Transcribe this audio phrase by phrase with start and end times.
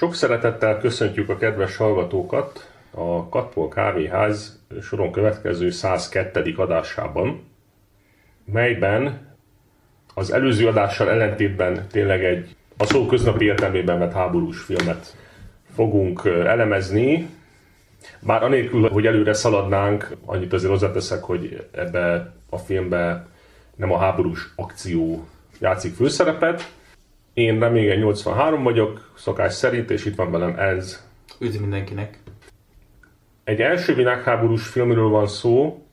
[0.00, 6.54] Sok szeretettel köszöntjük a kedves hallgatókat a Katpol Kávéház soron következő 102.
[6.56, 7.44] adásában,
[8.44, 9.34] melyben
[10.14, 15.16] az előző adással ellentétben tényleg egy a szó köznapi értelmében vett háborús filmet
[15.74, 17.28] fogunk elemezni,
[18.20, 23.26] bár anélkül, hogy előre szaladnánk, annyit azért hozzáteszek, hogy ebbe a filmbe
[23.76, 25.28] nem a háborús akció
[25.58, 26.78] játszik főszerepet.
[27.40, 31.08] Én Reményen 83 vagyok, szokás szerint, és itt van velem ez.
[31.38, 32.18] Üdv mindenkinek!
[33.44, 35.84] Egy első világháborús filmről van szó,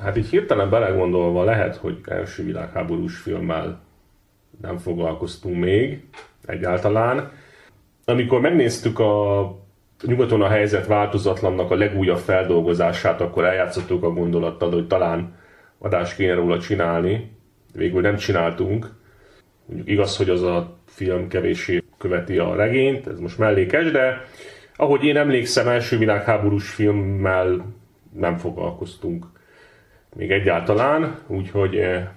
[0.00, 3.80] hát így hirtelen belegondolva lehet, hogy első világháborús filmmel
[4.60, 6.04] nem foglalkoztunk még
[6.46, 7.30] egyáltalán.
[8.04, 9.42] Amikor megnéztük a
[10.02, 15.36] nyugaton a helyzet változatlannak a legújabb feldolgozását, akkor eljátszottuk a gondolattal, hogy talán
[15.78, 17.36] adást kéne róla csinálni.
[17.74, 18.97] Végül nem csináltunk.
[19.68, 24.24] Mondjuk igaz, hogy az a film kevéssé követi a regényt, ez most mellékes, de
[24.76, 27.74] ahogy én emlékszem, első világháborús filmmel
[28.12, 29.26] nem foglalkoztunk
[30.16, 32.08] még egyáltalán, úgyhogy eh,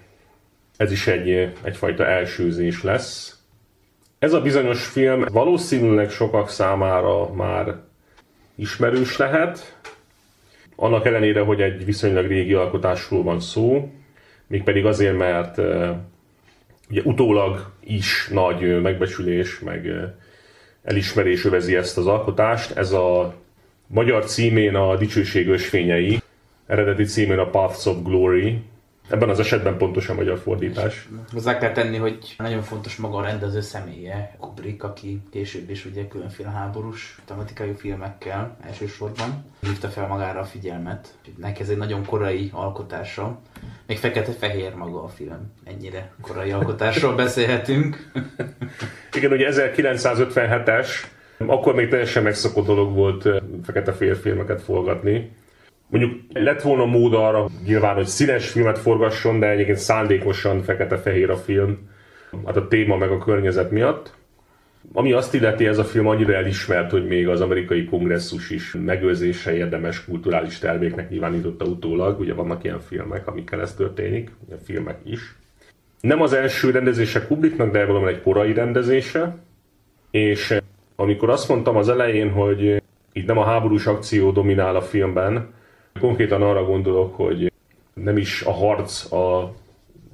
[0.78, 3.40] ez is egy, egyfajta elsőzés lesz.
[4.20, 7.76] Ez a bizonyos film valószínűleg sokak számára már
[8.56, 9.80] ismerős lehet,
[10.76, 13.92] annak ellenére, hogy egy viszonylag régi alkotásról van szó,
[14.48, 15.58] mégpedig azért, mert
[16.92, 19.88] ugye utólag is nagy megbecsülés, meg
[20.84, 22.72] elismerés övezi ezt az alkotást.
[22.72, 23.36] Ez a
[23.88, 26.22] magyar címén a Dicsőség ösvényei,
[26.68, 28.62] eredeti címén a Paths of Glory,
[29.12, 31.08] Ebben az esetben pontos a magyar fordítás.
[31.32, 36.08] Hozzá kell tenni, hogy nagyon fontos maga a rendező személye, Kubrick, aki később is ugye
[36.08, 41.14] különféle háborús tematikai filmekkel elsősorban hívta fel magára a figyelmet.
[41.38, 43.40] Neki ez egy nagyon korai alkotása.
[43.92, 45.54] Még fekete-fehér maga a film.
[45.64, 48.12] Ennyire korai alkotásról beszélhetünk.
[49.18, 50.88] Igen, ugye 1957-es,
[51.38, 55.32] akkor még teljesen megszokott dolog volt eh, fekete-fehér filmeket forgatni.
[55.88, 61.38] Mondjuk lett volna mód arra nyilván, hogy színes filmet forgasson, de egyébként szándékosan fekete-fehér a
[61.38, 61.90] film,
[62.46, 64.14] hát a téma meg a környezet miatt.
[64.94, 69.56] Ami azt illeti, ez a film annyira elismert, hogy még az amerikai kongresszus is megőrzése
[69.56, 72.20] érdemes kulturális terméknek nyilvánította utólag.
[72.20, 75.36] Ugye vannak ilyen filmek, amikkel ez történik, ilyen filmek is.
[76.02, 79.38] Nem az első rendezése Kubricknak, de valami egy korai rendezése.
[80.12, 80.58] És
[80.96, 82.82] amikor azt mondtam az elején, hogy
[83.14, 85.50] itt nem a háborús akció dominál a filmben,
[86.00, 87.52] Konkrétan arra gondolok, hogy
[87.94, 89.54] nem is a harc a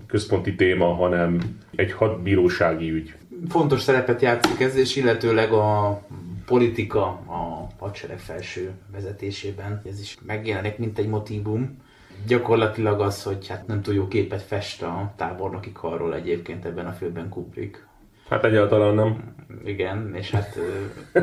[0.07, 1.39] központi téma, hanem
[1.75, 3.13] egy hadbírósági ügy.
[3.50, 6.02] Fontos szerepet játszik ez, és illetőleg a
[6.46, 9.81] politika a hadsereg felső vezetésében.
[9.90, 11.81] Ez is megjelenik, mint egy motívum.
[12.28, 16.92] Gyakorlatilag az, hogy hát nem túl jó képet fest a tábornoki karról egyébként ebben a
[16.92, 17.88] filmben Kubrick.
[18.30, 19.36] Hát egyáltalán nem.
[19.66, 20.58] Igen, és hát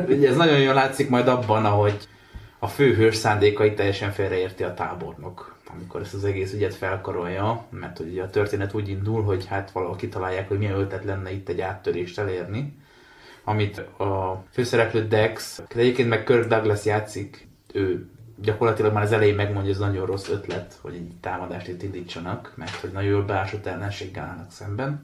[0.07, 2.07] ugye ez nagyon jól látszik majd abban, ahogy
[2.59, 8.23] a főhős szándékait teljesen félreérti a tábornok, amikor ezt az egész ügyet felkarolja, mert ugye
[8.23, 12.19] a történet úgy indul, hogy hát valahol kitalálják, hogy milyen ötlet lenne itt egy áttörést
[12.19, 12.77] elérni,
[13.43, 18.09] amit a főszereplő Dex, de egyébként meg Kirk Douglas játszik, ő
[18.41, 22.53] gyakorlatilag már az elején megmondja, hogy ez nagyon rossz ötlet, hogy egy támadást itt indítsanak,
[22.55, 25.01] mert hogy nagyon jól beásott ellenséggel állnak szemben.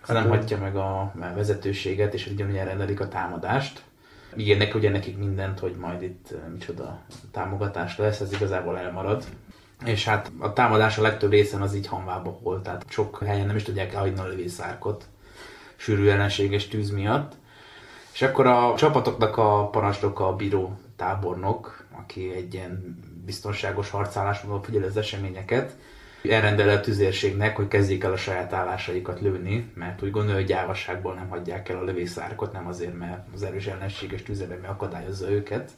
[0.00, 3.82] Hát nem hagyja meg a vezetőséget, és ugyanúgy elrendelik a támadást
[4.36, 9.24] ígérnek ugye nekik mindent, hogy majd itt eh, micsoda támogatás lesz, ez igazából elmarad.
[9.84, 13.56] És hát a támadás a legtöbb részen az így hanvába volt, tehát sok helyen nem
[13.56, 15.04] is tudják elhagyni a lövészárkot
[15.76, 17.32] sűrű ellenséges tűz miatt.
[18.12, 24.82] És akkor a csapatoknak a parancsnoka a bíró tábornok, aki egy ilyen biztonságos harcállásmódon figyel
[24.82, 25.76] az eseményeket,
[26.30, 31.14] elrendel a tüzérségnek, hogy kezdjék el a saját állásaikat lőni, mert úgy gondolja, hogy gyávaságból
[31.14, 35.70] nem hagyják el a lövészárkot, nem azért, mert az erős ellenséges tüzeleme akadályozza őket.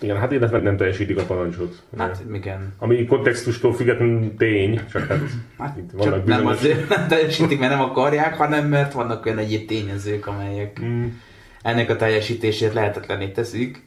[0.00, 1.82] Igen, hát illetve nem teljesítik a parancsot.
[1.98, 2.74] Hát igen.
[2.78, 5.20] Ami kontextustól függetlenül tény, csak hát,
[5.58, 6.44] hát itt vannak csak bizonyos...
[6.44, 11.06] nem azért nem teljesítik, mert nem akarják, hanem mert vannak olyan egyéb tényezők, amelyek mm.
[11.62, 13.86] ennek a teljesítését lehetetlené teszik.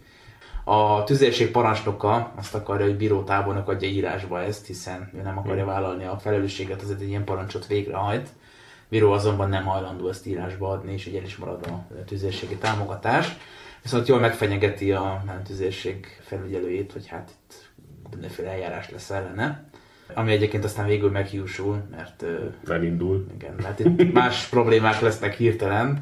[0.63, 6.05] A tüzérség parancsnoka azt akarja, hogy bírótábornok adja írásba ezt, hiszen ő nem akarja vállalni
[6.05, 8.29] a felelősséget, azért egy ilyen parancsot végrehajt.
[8.89, 13.37] Bíró azonban nem hajlandó ezt írásba adni, és így el is marad a tüzérségi támogatás.
[13.81, 17.69] Viszont jól megfenyegeti a tüzérség felügyelőjét, hogy hát itt
[18.11, 19.69] mindenféle eljárás lesz ellene.
[20.13, 22.25] Ami egyébként aztán végül meghiúsul, mert...
[22.67, 23.27] Elindul.
[23.33, 25.99] Igen, mert itt más problémák lesznek hirtelen.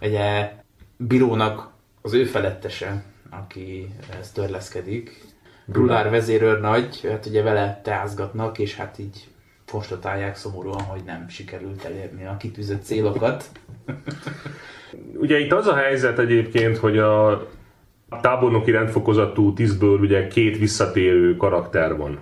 [0.00, 0.52] Ugye
[0.96, 1.72] bírónak
[2.02, 3.88] az ő felettese, aki
[4.20, 5.22] ezt törleszkedik.
[5.64, 9.28] Brulár vezérőr nagy, hát ugye vele teázgatnak, és hát így
[9.70, 13.50] konstatálják szomorúan, hogy nem sikerült elérni a kitűzött célokat.
[15.16, 17.46] Ugye itt az a helyzet egyébként, hogy a
[18.20, 22.18] tábornoki rendfokozatú tisztből ugye két visszatérő karakter van.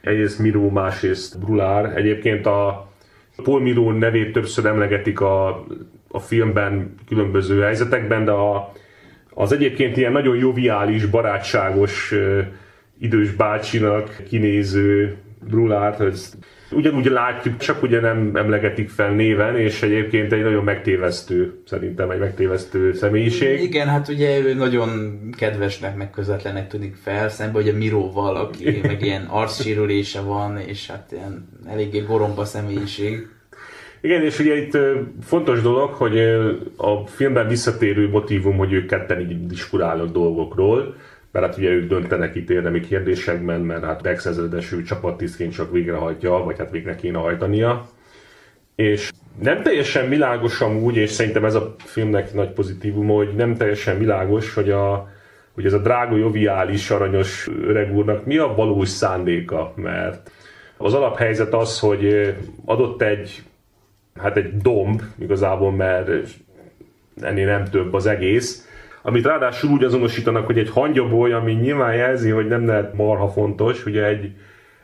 [0.00, 1.96] Egyrészt Miró, másrészt Brulár.
[1.96, 2.88] Egyébként a
[3.42, 5.64] Paul Miró nevét többször emlegetik a,
[6.08, 8.72] a filmben különböző helyzetekben, de a,
[9.30, 12.14] az egyébként ilyen nagyon joviális, barátságos,
[12.98, 15.16] idős bácsinak kinéző
[15.48, 16.18] Brulárt, hogy
[16.70, 22.18] ugyanúgy látjuk, csak ugye nem emlegetik fel néven, és egyébként egy nagyon megtévesztő, szerintem egy
[22.18, 23.62] megtévesztő személyiség.
[23.62, 29.02] Igen, hát ugye ő nagyon kedvesnek, meg közvetlenek tűnik fel, szemben ugye Miróval, aki meg
[29.02, 33.28] ilyen arcsérülése van, és hát ilyen eléggé goromba személyiség.
[34.00, 34.78] Igen, és ugye itt
[35.22, 36.18] fontos dolog, hogy
[36.76, 40.94] a filmben visszatérő motivum, hogy ők ketten így diskurálnak dolgokról,
[41.34, 46.30] mert hát ugye ők döntenek itt érdemi kérdésekben, mert hát Dex ezredesű csapattisztként csak végrehajtja,
[46.30, 47.88] vagy hát végre kéne hajtania.
[48.74, 49.10] És
[49.42, 54.54] nem teljesen világos amúgy, és szerintem ez a filmnek nagy pozitívum, hogy nem teljesen világos,
[54.54, 55.08] hogy, a,
[55.54, 60.30] hogy ez a drága, joviális, aranyos öreg úrnak mi a valós szándéka, mert
[60.76, 62.34] az alaphelyzet az, hogy
[62.64, 63.42] adott egy,
[64.14, 66.10] hát egy domb igazából, mert
[67.20, 68.63] ennél nem több az egész,
[69.06, 73.86] amit ráadásul úgy azonosítanak, hogy egy hangyaboly, ami nyilván jelzi, hogy nem lehet marha fontos,
[73.86, 74.32] ugye egy,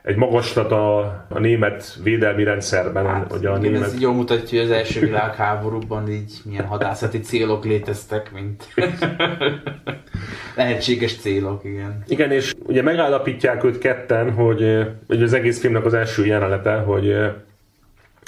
[0.02, 3.06] egy magaslat a, a német védelmi rendszerben.
[3.06, 3.82] Hát, hogy a igen, német...
[3.82, 8.74] ez jól mutatja, hogy az első világháborúban így milyen hadászati célok léteztek, mint
[10.56, 12.02] lehetséges célok, igen.
[12.06, 17.14] Igen, és ugye megállapítják őt ketten, hogy, hogy az egész filmnek az első jelenete, hogy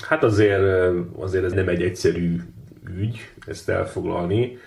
[0.08, 0.62] hát azért,
[1.18, 2.36] azért ez nem egy egyszerű
[2.98, 4.58] ügy ezt elfoglalni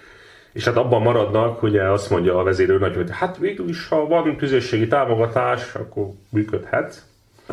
[0.55, 4.35] és hát abban maradnak, ugye azt mondja a vezérőrnagy, hogy hát végül is, ha van
[4.37, 7.01] közösségi támogatás, akkor működhet.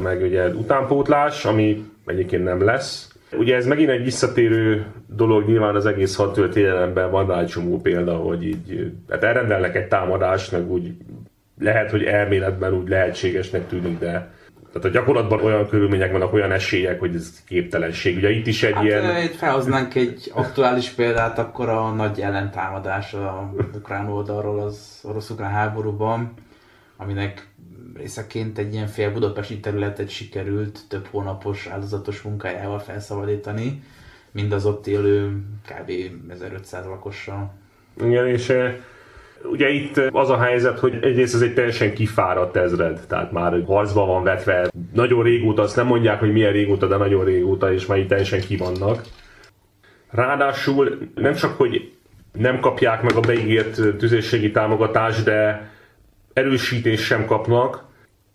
[0.01, 3.13] Meg ugye utánpótlás, ami egyébként nem lesz.
[3.33, 7.81] Ugye ez megint egy visszatérő dolog, nyilván az egész hat történelemben van rá egy csomó
[7.81, 10.93] példa, hogy így hát elrendelnek egy támadást, meg úgy
[11.59, 14.31] lehet, hogy elméletben úgy lehetségesnek tűnik, de
[14.73, 18.17] tehát a gyakorlatban olyan körülmények vannak, olyan esélyek, hogy ez képtelenség.
[18.17, 19.23] Ugye itt is egy hát, ilyen...
[19.23, 26.33] Itt felhoznánk egy aktuális példát, akkor a nagy ellentámadás a ukrán oldalról az orosz-ukrán háborúban,
[26.97, 27.47] aminek
[27.97, 33.83] részeként egy ilyen fél budapesti területet sikerült több hónapos áldozatos munkájával felszabadítani,
[34.31, 35.91] mind az ott élő kb.
[36.29, 37.55] 1500 lakossal.
[38.01, 38.53] Igen, és
[39.45, 44.07] Ugye itt az a helyzet, hogy egyrészt ez egy teljesen kifáradt ezred, tehát már harcba
[44.07, 44.71] van vetve.
[44.93, 48.41] Nagyon régóta, azt nem mondják, hogy milyen régóta, de nagyon régóta, és már itt teljesen
[48.41, 49.03] kivannak.
[50.11, 51.93] Ráadásul nem csak, hogy
[52.33, 55.71] nem kapják meg a beígért tüzérségi támogatást, de
[56.33, 57.85] erősítés sem kapnak.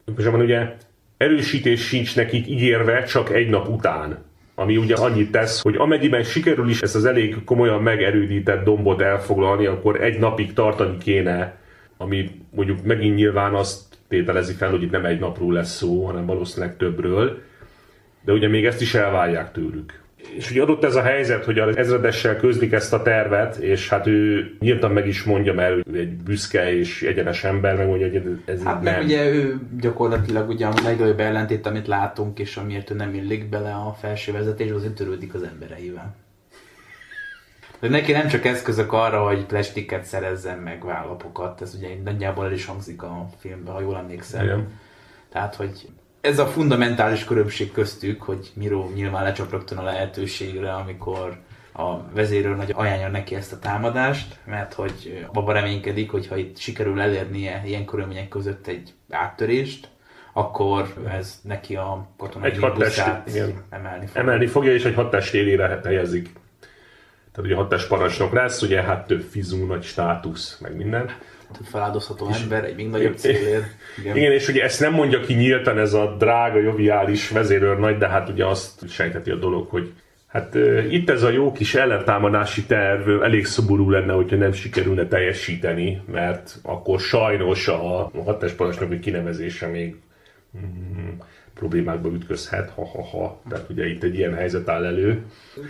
[0.06, 0.76] Pontosabban ugye
[1.18, 4.26] erősítés sincs nekik ígérve csak egy nap után
[4.60, 9.66] ami ugye annyit tesz, hogy amennyiben sikerül is ezt az elég komolyan megerődített dombot elfoglalni,
[9.66, 11.58] akkor egy napig tartani kéne,
[11.98, 16.26] ami mondjuk megint nyilván azt tételezi fel, hogy itt nem egy napról lesz szó, hanem
[16.26, 17.42] valószínűleg többről,
[18.26, 20.02] de ugye még ezt is elvárják tőlük.
[20.18, 24.08] És ugye adott ez a helyzet, hogy az ezredessel közlik ezt a tervet, és hát
[24.08, 28.42] ő nyíltan meg is mondja, mert ő egy büszke és egyenes ember, meg mondja, hogy
[28.46, 29.04] ez hát nem.
[29.04, 33.74] ugye ő gyakorlatilag ugye a legnagyobb ellentét, amit látunk, és amiért ő nem illik bele
[33.74, 36.16] a felső vezetés, az ő törődik az embereivel.
[37.80, 42.52] De neki nem csak eszközök arra, hogy plastiket szerezzen meg vállapokat, ez ugye nagyjából el
[42.52, 44.44] is hangzik a filmben, ha jól emlékszem.
[44.44, 44.80] Igen.
[45.30, 45.88] Tehát, hogy
[46.28, 51.38] ez a fundamentális különbség köztük, hogy Miró nyilván lecsap rögtön a lehetőségre, amikor
[51.74, 56.58] a vezérőr nagy ajánlja neki ezt a támadást, mert hogy abban reménykedik, hogy ha itt
[56.58, 59.90] sikerül elérnie ilyen körülmények között egy áttörést,
[60.34, 63.30] akkor ez neki a katonai egy buszát
[63.70, 64.22] emelni fogja.
[64.22, 66.30] Emelni fogja, és egy hatás élére helyezik.
[67.38, 71.12] Tehát ugye hatás parancsnok lesz, ugye hát több fizú, nagy státusz, meg minden
[71.64, 73.66] feláldozható ember egy még nagyobb célért.
[73.98, 74.18] Igen.
[74.18, 78.30] Igen, és ugye ezt nem mondja ki nyíltan ez a drága, joviális vezérőrnagy, de hát
[78.30, 79.94] ugye azt sejteti a dolog, hogy
[80.28, 85.08] Hát uh, itt ez a jó kis ellentámadási terv elég szoború lenne, hogyha nem sikerülne
[85.08, 89.96] teljesíteni, mert akkor sajnos a, a hatás parancsnoki kinevezése még
[90.58, 91.10] mm,
[91.58, 93.42] problémákba ütközhet, ha-ha-ha.
[93.50, 95.24] Tehát ugye itt egy ilyen helyzet áll elő.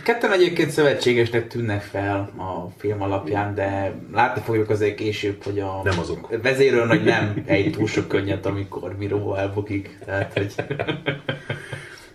[0.04, 5.80] Ketten egyébként szövetségesnek tűnnek fel a film alapján, de látni fogjuk azért később, hogy a
[5.84, 6.42] nem azok.
[6.42, 9.98] vezéről nagy nem egy túl sok könnyet, amikor Miró elbukik.
[10.04, 10.54] Tehát, hogy...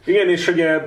[0.05, 0.81] Igen, és ugye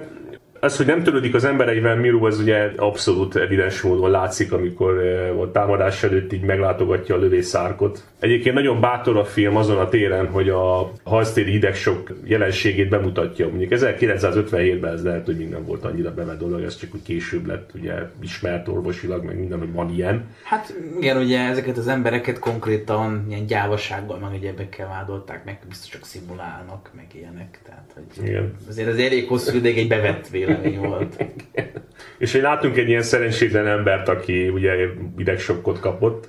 [0.61, 5.41] Az, hogy nem törődik az embereivel Miru, az ugye abszolút evidens módon látszik, amikor eh,
[5.41, 8.05] a támadás előtt így meglátogatja a lövészárkot.
[8.21, 13.49] Egyébként nagyon bátor a film azon a téren, hogy a harctéri hidegsok jelenségét bemutatja.
[13.49, 17.71] Mondjuk 1957-ben ez lehet, hogy minden volt annyira bevett dolog, ez csak úgy később lett
[17.75, 20.25] ugye ismert orvosilag, meg minden, hogy van ilyen.
[20.43, 26.05] Hát igen, ugye ezeket az embereket konkrétan ilyen gyávasággal, meg egyebekkel vádolták, meg biztos csak
[26.05, 27.61] szimulálnak, meg ilyenek.
[27.65, 28.55] Tehát, hogy Igen.
[28.69, 31.25] azért az elég hosszú ideig egy bevett vélemény volt.
[32.19, 34.73] És hogy látunk egy ilyen szerencsétlen embert, aki ugye
[35.19, 36.29] idegsokkot kapott,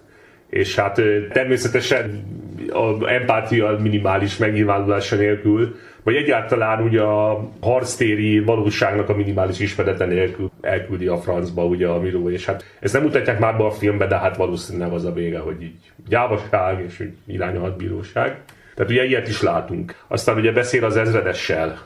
[0.49, 2.25] és hát természetesen
[2.69, 10.51] a empátia minimális megnyilvánulása nélkül, vagy egyáltalán ugye a harctéri valóságnak a minimális ismerete nélkül
[10.61, 14.07] elküldi a francba ugye a Miró, és hát ezt nem mutatják már be a filmbe,
[14.07, 18.37] de hát valószínűleg az a vége, hogy így gyávaság és hogy irány a hadbíróság.
[18.75, 19.95] Tehát ugye ilyet is látunk.
[20.07, 21.79] Aztán ugye beszél az ezredessel,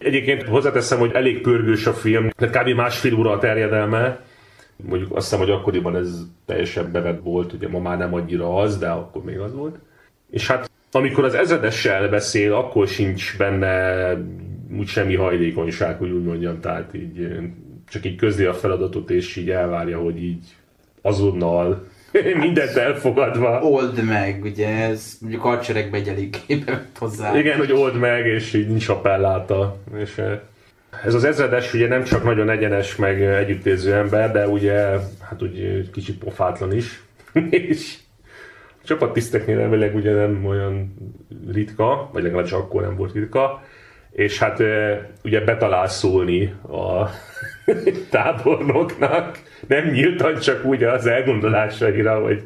[0.00, 2.68] Egyébként hozzáteszem, hogy elég pörgős a film, tehát kb.
[2.68, 4.20] másfél óra a terjedelme.
[4.76, 8.78] Mondjuk azt hiszem, hogy akkoriban ez teljesen bevett volt, ugye ma már nem annyira az,
[8.78, 9.78] de akkor még az volt.
[10.30, 14.12] És hát amikor az ezredessel beszél, akkor sincs benne
[14.78, 17.28] úgy semmi hajlékonyság, hogy úgy mondjam, tehát így
[17.88, 20.44] csak így közli a feladatot, és így elvárja, hogy így
[21.02, 21.86] azonnal
[22.40, 23.60] mindent elfogadva.
[23.62, 26.30] Old meg, ugye ez mondjuk hadseregbe egy
[26.98, 27.38] hozzá.
[27.38, 29.76] Igen, hogy old meg, és így nincs appelláta.
[29.96, 30.38] És eh,
[31.04, 34.74] ez az ezredes ugye nem csak nagyon egyenes, meg eh, együttérző ember, de ugye,
[35.20, 37.02] hát úgy kicsit pofátlan is.
[37.50, 37.96] és
[38.82, 40.94] a csapattiszteknél elvileg ugye nem olyan
[41.52, 43.62] ritka, vagy legalábbis akkor nem volt ritka,
[44.10, 47.08] és hát eh, ugye betalál szólni a
[48.10, 52.42] tábornoknak, nem nyíltan csak úgy az elgondolásaira, hogy,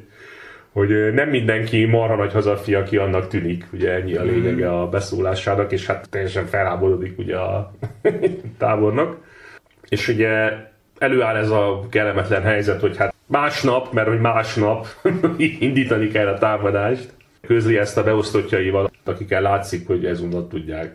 [0.72, 5.72] hogy nem mindenki marha nagy hazafi, aki annak tűnik, ugye ennyi a lényege a beszólásának,
[5.72, 7.72] és hát teljesen felháborodik ugye a
[8.58, 9.24] tábornok.
[9.88, 10.52] És ugye
[10.98, 14.86] előáll ez a kellemetlen helyzet, hogy hát másnap, mert hogy másnap
[15.60, 17.14] indítani kell a támadást,
[17.46, 20.94] közli ezt a beosztottjaival, akikkel látszik, hogy ezúttal tudják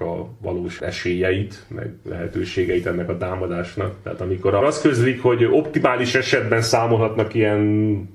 [0.00, 3.94] a valós esélyeit, meg lehetőségeit ennek a támadásnak.
[4.02, 8.08] Tehát amikor azt közlik, hogy optimális esetben számolhatnak ilyen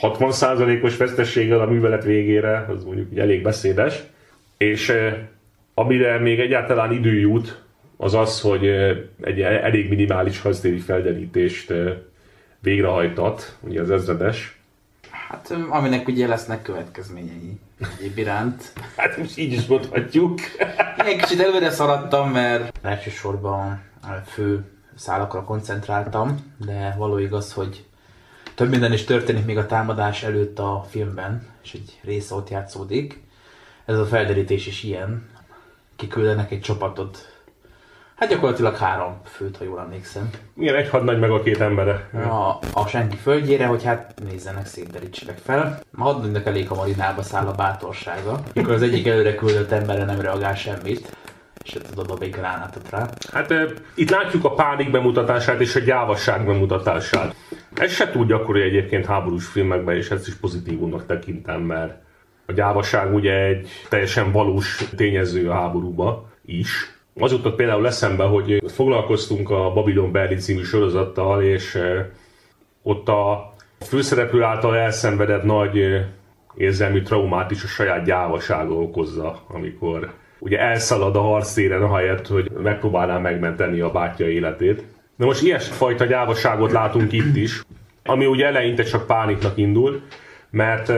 [0.00, 4.02] 60%-os vesztességgel a művelet végére, az mondjuk így elég beszédes,
[4.56, 5.16] és eh,
[5.74, 7.62] amire még egyáltalán idő jut,
[7.96, 11.92] az az, hogy eh, egy elég minimális haztéri felderítést eh,
[12.60, 14.58] végrehajtat, ugye az ezredes,
[15.28, 17.58] Hát aminek ugye lesznek következményei
[17.98, 18.72] egyéb iránt.
[18.96, 20.40] Hát most így is mondhatjuk.
[21.08, 24.64] Én kicsit előre szaladtam, mert elsősorban a fő
[24.96, 27.84] szálakra koncentráltam, de való igaz, hogy
[28.54, 33.22] több minden is történik még a támadás előtt a filmben, és egy része ott játszódik.
[33.84, 35.28] Ez a felderítés is ilyen.
[35.96, 37.33] Kiküldenek egy csapatot.
[38.16, 40.30] Hát gyakorlatilag három főt, ha jól emlékszem.
[40.56, 42.08] Igen, egy hadnagy meg a két embere.
[42.12, 45.80] A, a senki földjére, hogy hát nézzenek, szétderítsenek fel.
[45.96, 50.20] A hadnagynak elég hamar inába száll a bátorsága, mikor az egyik előre küldött emberre nem
[50.20, 51.16] reagál semmit,
[51.64, 53.08] és tudod dob egy gránátot rá.
[53.32, 57.34] Hát e, itt látjuk a pánik bemutatását és a gyávasság bemutatását.
[57.74, 62.02] Ez se túl gyakori egyébként háborús filmekben, és ezt is pozitívumnak tekintem, mert
[62.46, 66.94] a gyávaság ugye egy teljesen valós tényező a háborúba is.
[67.20, 71.78] Az jutott például eszembe, hogy foglalkoztunk a Babylon Berlin című sorozattal, és
[72.82, 76.04] ott a főszereplő által elszenvedett nagy
[76.56, 83.18] érzelmi traumát is a saját gyávasága okozza, amikor ugye elszalad a harctéren ahelyett, hogy megpróbálná
[83.18, 84.84] megmenteni a bátyja életét.
[85.16, 87.62] Na most ilyesfajta gyávaságot látunk itt is,
[88.04, 90.02] ami ugye eleinte csak pániknak indul,
[90.50, 90.92] mert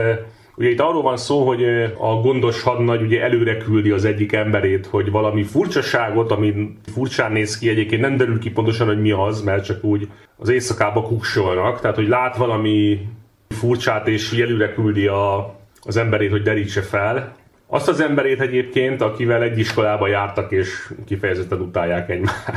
[0.57, 1.63] ugye itt arról van szó, hogy
[1.97, 7.57] a gondos hadnagy ugye előre küldi az egyik emberét, hogy valami furcsaságot, ami furcsán néz
[7.57, 11.79] ki, egyébként nem derül ki pontosan, hogy mi az, mert csak úgy az éjszakába kuksolnak,
[11.79, 13.07] tehát hogy lát valami
[13.47, 17.35] furcsát, és előre küldi a, az emberét, hogy derítse fel,
[17.67, 22.51] azt az emberét egyébként, akivel egy iskolába jártak, és kifejezetten utálják egymást.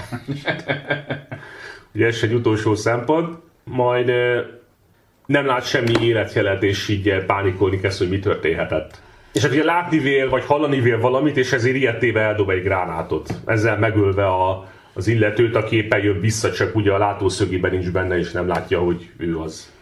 [1.94, 3.38] Ugye ez egy utolsó szempont.
[3.64, 4.10] Majd
[5.30, 9.00] nem lát semmi életjelet, és így ö, pánikolni kezd, hogy mi történhetett.
[9.32, 13.28] És hát ugye látni vél, vagy hallani vél valamit, és ezért ilyettéve eldob egy gránátot.
[13.44, 18.18] Ezzel megölve a, az illetőt, aki éppen jön vissza, csak ugye a látószögében nincs benne,
[18.18, 19.72] és nem látja, hogy ő az.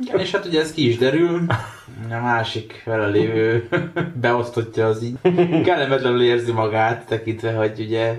[0.00, 1.40] Igen, és hát ugye ez ki is derül,
[2.10, 3.68] a másik velelévő
[4.20, 5.16] beosztottja az így
[5.64, 8.18] kellemetlenül érzi magát, tekintve, hogy ugye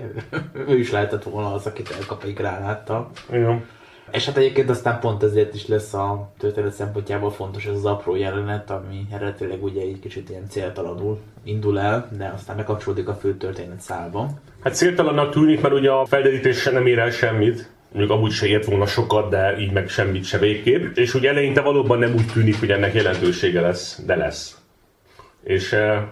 [0.68, 3.10] ő is lehetett volna az, akit elkap egy gránáttal.
[3.32, 3.64] Igen.
[4.12, 8.16] És hát egyébként aztán pont ezért is lesz a történet szempontjából fontos ez az apró
[8.16, 13.36] jelenet, ami eredetileg ugye egy kicsit ilyen céltalanul indul el, de aztán megkapcsolódik a fő
[13.36, 14.28] történet szálba.
[14.62, 18.64] Hát céltalannak tűnik, mert ugye a felderítés nem ér el semmit, mondjuk amúgy se ért
[18.64, 20.96] volna sokat, de így meg semmit se végképp.
[20.96, 24.58] És ugye eleinte valóban nem úgy tűnik, hogy ennek jelentősége lesz, de lesz.
[25.44, 26.08] És e,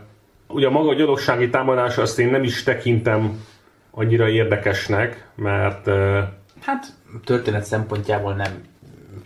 [0.49, 3.45] ugye maga a gyalogsági támadás azt én nem is tekintem
[3.91, 6.87] annyira érdekesnek, mert e, Hát
[7.25, 8.53] történet szempontjából nem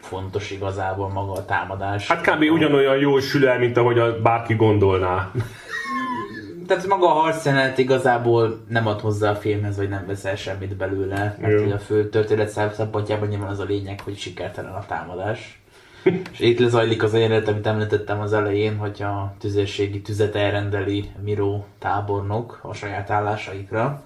[0.01, 2.09] fontos igazából maga a támadás.
[2.09, 2.43] hát kb.
[2.43, 5.31] ugyanolyan jól sül el, mint ahogy a bárki gondolná.
[6.67, 11.37] Tehát maga a harcjelenet igazából nem ad hozzá a filmhez, vagy nem veszel semmit belőle.
[11.41, 15.63] Mert ugye a fő történet szempontjából nyilván az a lényeg, hogy sikertelen a támadás.
[16.33, 21.11] És itt lezajlik az a jelenet, amit említettem az elején, hogy a tüzérségi tüzet elrendeli
[21.25, 24.03] Miró tábornok a saját állásaikra.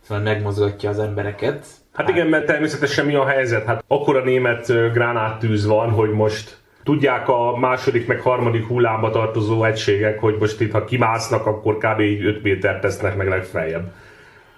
[0.00, 1.66] Szóval megmozgatja az embereket.
[1.98, 3.64] Hát igen, mert természetesen mi a helyzet?
[3.66, 9.64] Hát akkora német ö, gránáttűz van, hogy most tudják a második meg harmadik hullámba tartozó
[9.64, 12.00] egységek, hogy most itt ha kimásznak, akkor kb.
[12.00, 13.92] 5 métert tesznek meg legfeljebb.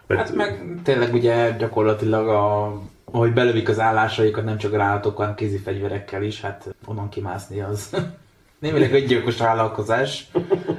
[0.07, 2.73] Tehát- Hát meg tényleg ugye gyakorlatilag a,
[3.05, 7.97] ahogy belövik az állásaikat nem csak gránátokkal, hanem kézi fegyverekkel is, hát onnan kimászni az.
[8.59, 10.27] Némileg egy gyilkos vállalkozás.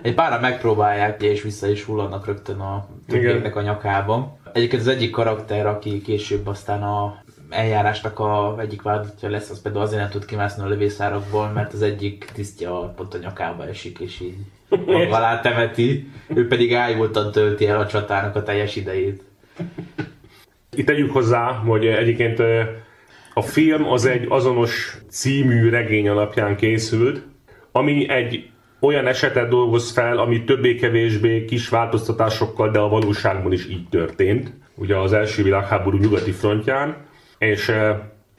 [0.02, 4.38] Egy pára megpróbálják, és vissza is hulladnak rögtön a többieknek a nyakába.
[4.54, 9.84] Egyébként az egyik karakter, aki később aztán a eljárásnak a egyik vállalatja lesz, az például
[9.84, 14.20] azért nem tud kimászni a lövészárakból, mert az egyik tisztja pont a nyakába esik, és
[14.20, 14.36] így
[15.10, 19.24] alá temeti, ő pedig ájultan tölti el a csatának a teljes idejét.
[20.76, 22.40] Itt tegyük hozzá, hogy egyébként
[23.34, 27.22] a film az egy azonos című regény alapján készült,
[27.72, 28.50] ami egy
[28.82, 34.54] olyan esetet dolgoz fel, ami többé-kevésbé kis változtatásokkal, de a valóságban is így történt.
[34.76, 36.96] Ugye az első világháború nyugati frontján,
[37.38, 37.90] és ö,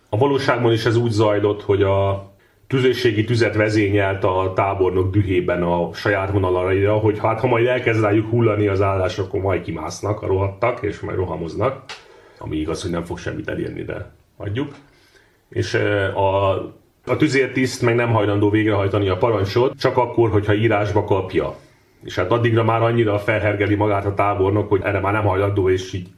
[0.08, 2.30] a valóságban is ez úgy zajlott, hogy a
[2.66, 8.30] tüzérségi tüzet vezényelt a tábornok dühében a saját vonalaira, hogy hát ha majd elkezd rájuk
[8.30, 11.84] hullani az állás, akkor majd kimásznak a rohadtak, és majd rohamoznak.
[12.38, 14.75] Ami igaz, hogy nem fog semmit elérni, de hagyjuk.
[15.49, 16.58] És eh, a,
[17.06, 21.56] a tüzértiszt meg nem hajlandó végrehajtani a parancsot, csak akkor, hogyha írásba kapja.
[22.04, 25.92] És hát addigra már annyira felhergeli magát a tábornok, hogy erre már nem hajlandó, és
[25.92, 26.09] így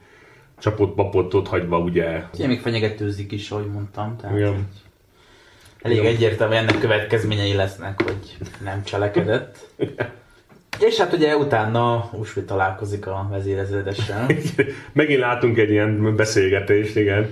[0.59, 4.17] csapott papot ott hagyva ugye Ugye még fenyegetőzik is, ahogy mondtam.
[4.17, 4.69] Tehát Igen.
[5.83, 9.59] elég egyértelmű ennek következményei lesznek, hogy nem cselekedett.
[10.79, 14.27] És hát ugye utána Usvi találkozik a vezérezredessel.
[14.93, 17.31] Megint látunk egy ilyen beszélgetést, igen.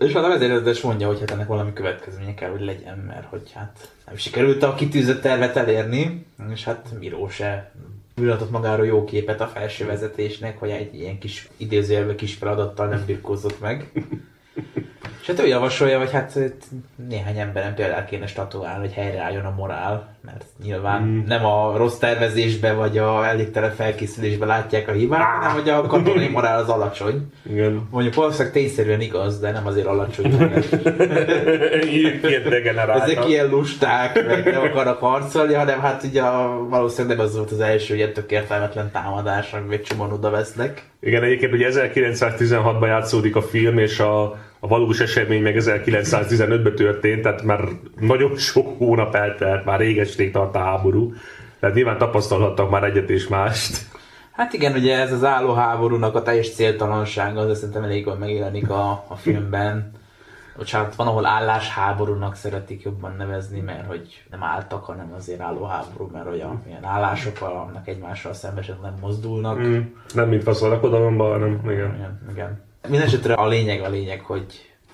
[0.00, 3.52] És hát a vezérezredes mondja, hogy hát ennek valami következménye kell, hogy legyen, mert hogy
[3.54, 7.72] hát nem sikerült a kitűzött tervet elérni, és hát Miró se
[8.14, 13.02] mutatott magáról jó képet a felső vezetésnek, hogy egy ilyen kis idézőjelben kis feladattal nem
[13.06, 13.92] birkózott meg.
[15.20, 16.38] És hát ő javasolja, hogy hát
[17.08, 21.26] néhány emberen például kéne statuálni, hogy helyreálljon a morál, mert nyilván mm.
[21.26, 26.28] nem a rossz tervezésbe vagy a elégtelen felkészülésbe látják a hibát, hanem hogy a katonai
[26.28, 27.32] morál az alacsony.
[27.50, 27.88] Igen.
[27.90, 30.34] Mondjuk valószínűleg tényszerűen igaz, de nem azért alacsony,
[33.02, 37.50] ezek ilyen lusták, meg nem akarnak harcolni, hanem hát ugye a, valószínűleg nem az volt
[37.50, 40.82] az első ilyen tök értelmetlen támadás, egy csomóan oda vesznek.
[41.00, 47.22] Igen, egyébként ugye 1916-ban játszódik a film, és a, a valós esemény meg 1915-ben történt,
[47.22, 47.68] tehát már
[48.00, 51.12] nagyon sok hónap eltelt, már réges-rég tart a háború.
[51.60, 53.88] Tehát nyilván tapasztalhattak már egyet és mást.
[54.30, 59.04] Hát igen, ugye ez az állóháborúnak a teljes céltalansága, az szerintem elég jól megjelenik a,
[59.08, 59.90] a filmben.
[60.56, 66.26] Bocsánat, van, ahol állásháborúnak szeretik jobban nevezni, mert hogy nem álltak, hanem azért állóháború, mert
[66.26, 69.58] olyan ilyen állások vannak egymással szembesen nem mozdulnak.
[69.58, 69.80] Mm.
[70.14, 71.94] Nem mint faszalakodalomban, hanem igen.
[71.94, 72.69] Igen, igen.
[72.88, 74.44] Mindenesetre a lényeg a lényeg, hogy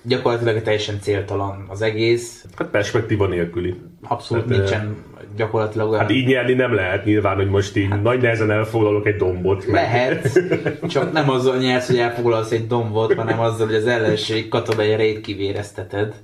[0.03, 2.45] gyakorlatilag teljesen céltalan az egész.
[2.57, 3.75] Hát perspektíva nélküli.
[4.03, 4.97] Abszolút Hát, nincsen
[5.37, 6.01] gyakorlatilag olyan...
[6.01, 9.65] Hát így nyerni nem lehet nyilván, hogy most így nagy nehezen elfoglalok egy dombot.
[9.65, 10.43] Lehet,
[10.89, 15.21] csak nem azzal nyersz, hogy elfoglalsz egy dombot, hanem azzal, hogy az ellenség katonai erejét
[15.21, 16.15] kivérezteted.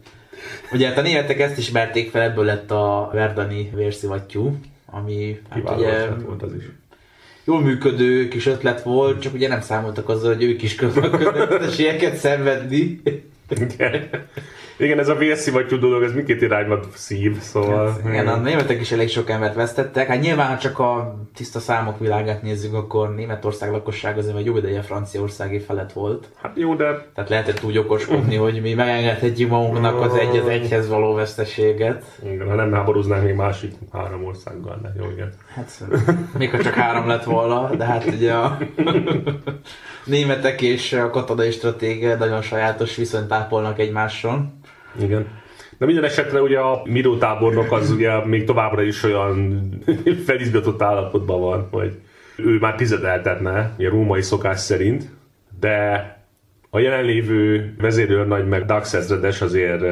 [0.72, 6.08] Ugye hát a németek ezt ismerték fel, ebből lett a verdani vérszivattyú, ami hát ugye
[6.26, 6.64] volt az is.
[7.44, 11.10] Jól működő kis ötlet volt, csak ugye nem számoltak azzal, hogy ők is közben
[11.48, 13.02] közösségeket szenvedni.
[14.82, 14.98] Igen.
[14.98, 17.96] Ez a vérszivattyú dolog, ez mindkét irányba szív, szóval...
[18.06, 20.06] Igen, a németek is elég sok embert vesztettek.
[20.06, 24.56] Hát nyilván, ha csak a tiszta számok világát nézzük, akkor Németország lakosság azért egy jó
[24.56, 26.28] ideje Franciaországi felett volt.
[26.42, 30.88] Hát jó, de Tehát lehetett úgy okoskodni, hogy mi megengedhetjük magunknak az egy az egyhez
[30.88, 32.04] való veszteséget.
[32.24, 35.32] igen, ha nem háborúznánk még másik három országgal, de jó, igen.
[35.54, 35.84] Hát
[36.38, 38.58] még ha csak három lett volna, de hát ugye a
[40.04, 44.60] németek és a katonai stratégia nagyon sajátos viszonyt ápolnak egymással.
[45.00, 45.26] Igen.
[45.78, 49.68] De minden esetre ugye a Miró tábornok az ugye még továbbra is olyan
[50.26, 51.98] felizgatott állapotban van, hogy
[52.36, 55.10] ő már tized eltetne, ugye római szokás szerint,
[55.60, 56.06] de
[56.70, 59.82] a jelenlévő vezérőrnagy meg Dax ezredes azért,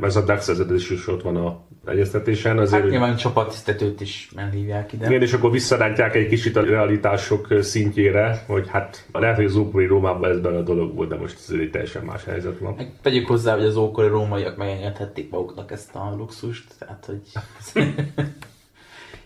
[0.00, 2.58] ez a Dax ezredes is ott van a egyeztetésen.
[2.58, 5.06] Azért, Hát nyilván csapattisztetőt is elhívják ide.
[5.06, 9.86] igen, és akkor visszarántják egy kicsit a realitások szintjére, hogy hát lehet, hogy az ókori
[9.86, 12.74] Rómában ez benne a dolog volt, de most ez egy teljesen más helyzet van.
[12.76, 17.20] Meg Tegyük hozzá, hogy az ókori rómaiak megengedhették maguknak ezt a luxust, tehát hogy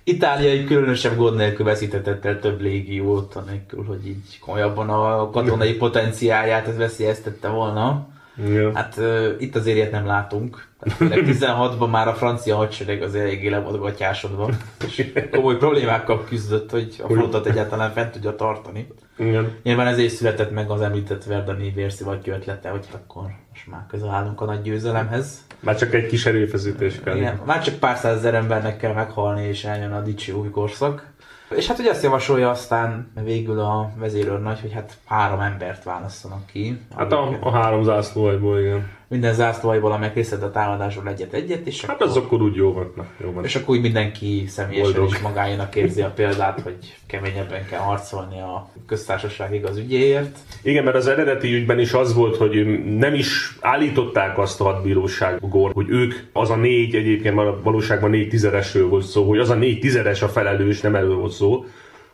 [0.04, 6.66] Itáliai különösebb gond nélkül veszítetett el több légiót, anélkül, hogy így komolyabban a katonai potenciáját
[6.66, 8.08] ez veszélyeztette volna.
[8.44, 8.74] Igen.
[8.74, 10.68] Hát uh, itt azért ilyet nem látunk.
[10.98, 14.50] Tehát 16-ban már a francia hadsereg az eléggé le volt gatyásodva,
[14.86, 18.86] és komoly problémákkal küzdött, hogy a flottat egyáltalán fent tudja tartani.
[19.18, 19.52] Igen.
[19.62, 24.10] Nyilván ezért született meg az említett Verdani vérszivattyú ötlete, hogy hát akkor most már közel
[24.10, 25.44] állunk a nagy győzelemhez.
[25.60, 27.16] Már csak egy kis erőfeszítés kell.
[27.16, 31.09] Igen, már csak pár százezer embernek kell meghalni, és eljön a dicső új korszak.
[31.56, 36.80] És hát ugye azt javasolja aztán végül a vezérőrnagy, hogy hát három embert válasszanak ki.
[36.96, 38.90] Hát a, a három zászlóajból, igen.
[39.10, 42.92] Minden zászlóajból, amelyek részlet a támadásról egyet-egyet, és Hát akkor, az akkor úgy jó van.
[42.96, 43.44] Na, jó van.
[43.44, 45.12] és akkor úgy mindenki személyesen Boldog.
[45.14, 50.38] is magáénak érzi a példát, hogy keményebben kell harcolni a köztársaság igaz ügyéért.
[50.62, 55.72] Igen, mert az eredeti ügyben is az volt, hogy nem is állították azt a hadbíróságon,
[55.72, 59.50] hogy ők az a négy, egyébként már a valóságban négy tizeresről volt szó, hogy az
[59.50, 61.64] a négy tizedes a felelős, nem erről volt szó,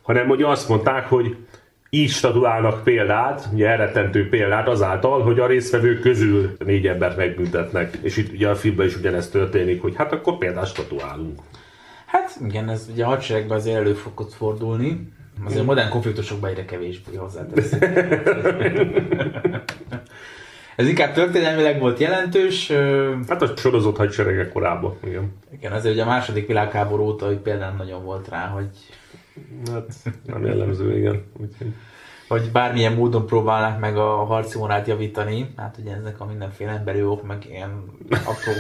[0.03, 1.37] hanem hogy azt mondták, hogy
[1.90, 7.99] így statuálnak példát, ugye elrettentő példát azáltal, hogy a résztvevők közül négy embert megbüntetnek.
[8.03, 11.40] És itt ugye a filmben is ugyanezt történik, hogy hát akkor példát statuálunk.
[12.07, 15.12] Hát igen, ez ugye a hadseregben azért elő fog fordulni.
[15.44, 17.85] Azért a modern konfliktusokban egyre kevésbé hozzáteszik.
[20.77, 22.73] Ez inkább történelmileg volt jelentős.
[23.29, 25.33] Hát a sorozott hadserege korábban, igen.
[25.53, 28.69] Igen, azért ugye a második világháború óta hogy például nagyon volt rá, hogy,
[29.73, 29.93] Hát
[30.27, 31.23] nem jellemző, igen.
[31.41, 31.73] Úgyhogy...
[32.29, 35.53] hogy bármilyen módon próbálnak meg a harci morát javítani.
[35.57, 38.53] Hát ugye ezek a mindenféle emberi ok, meg ilyen apró,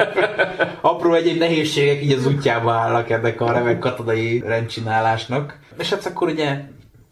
[0.90, 5.58] apró egyéb nehézségek így az útjába állnak ennek a remek katonai rendcsinálásnak.
[5.78, 6.60] És hát akkor ugye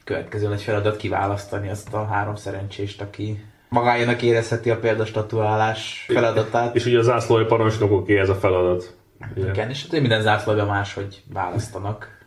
[0.05, 6.75] következő nagy feladat kiválasztani azt a három szerencsést, aki magájának érezheti a példastatuálás feladatát.
[6.75, 8.97] És ugye a zászlói parancsnokoké ez a feladat.
[9.37, 9.51] Ugye?
[9.51, 12.19] Igen, és hát minden zászlója máshogy választanak.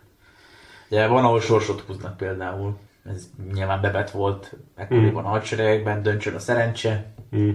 [0.90, 2.78] Ugye van, ahol sorsot húznak például.
[3.10, 7.06] Ez nyilván bebet volt ekkoriban a hadseregekben, döntsön a szerencse.
[7.36, 7.50] Mm.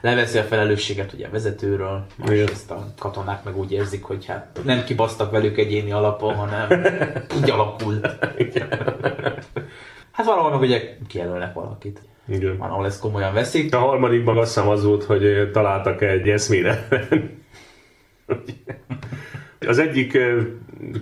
[0.00, 4.84] Leveszi a felelősséget ugye a vezetőről, másrészt a katonák meg úgy érzik, hogy hát nem
[4.84, 6.84] kibasztak velük egyéni alapon, hanem
[7.36, 8.00] így alakul.
[10.12, 12.00] Hát valahol meg ugye kijelölnek valakit.
[12.28, 12.56] Igen.
[12.58, 13.74] Van, ahol ezt komolyan veszik.
[13.74, 16.88] A harmadikban azt hiszem az volt, hogy találtak egy eszmére.
[19.68, 20.40] Az egyik ö,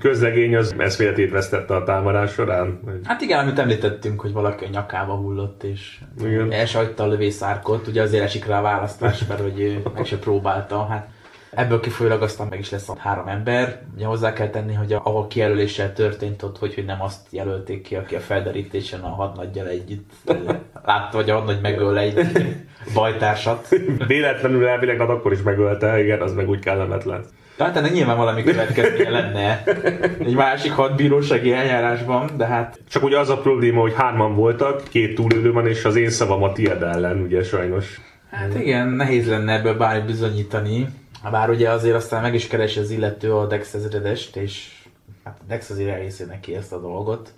[0.00, 2.80] közlegény az eszméletét vesztette a támadás során.
[3.04, 6.52] Hát igen, amit említettünk, hogy valaki a nyakába hullott, és Igen.
[6.52, 10.87] elsajta a lövészárkot, ugye azért esik rá a választás, mert hogy meg se próbálta.
[10.87, 11.09] Hát
[11.50, 13.82] ebből kifolyólag aztán meg is lesz a három ember.
[13.94, 17.96] Ugye hozzá kell tenni, hogy ahol kijelöléssel történt ott, hogy, hogy nem azt jelölték ki,
[17.96, 20.10] aki a felderítésen a hadnaggyal együtt
[20.84, 22.26] látta, hogy a hadnagy megöl egy
[22.94, 23.68] bajtársat.
[24.06, 27.24] Véletlenül elvileg hát akkor is megölte, igen, az meg úgy kellemetlen.
[27.56, 29.62] Tehát ennek nyilván valami következménye lenne
[30.26, 35.14] egy másik hadbírósági eljárásban, de hát Csak ugye az a probléma, hogy hárman voltak, két
[35.14, 38.00] túlélő van, és az én szavam a tied ellen, ugye sajnos.
[38.30, 40.86] Hát igen, nehéz lenne ebből bármit bizonyítani.
[41.30, 44.85] Bár ugye azért aztán meg is keresi az illető a Dex ezredest, és
[45.24, 47.33] hát a Dex azért elhiszi neki ezt a dolgot.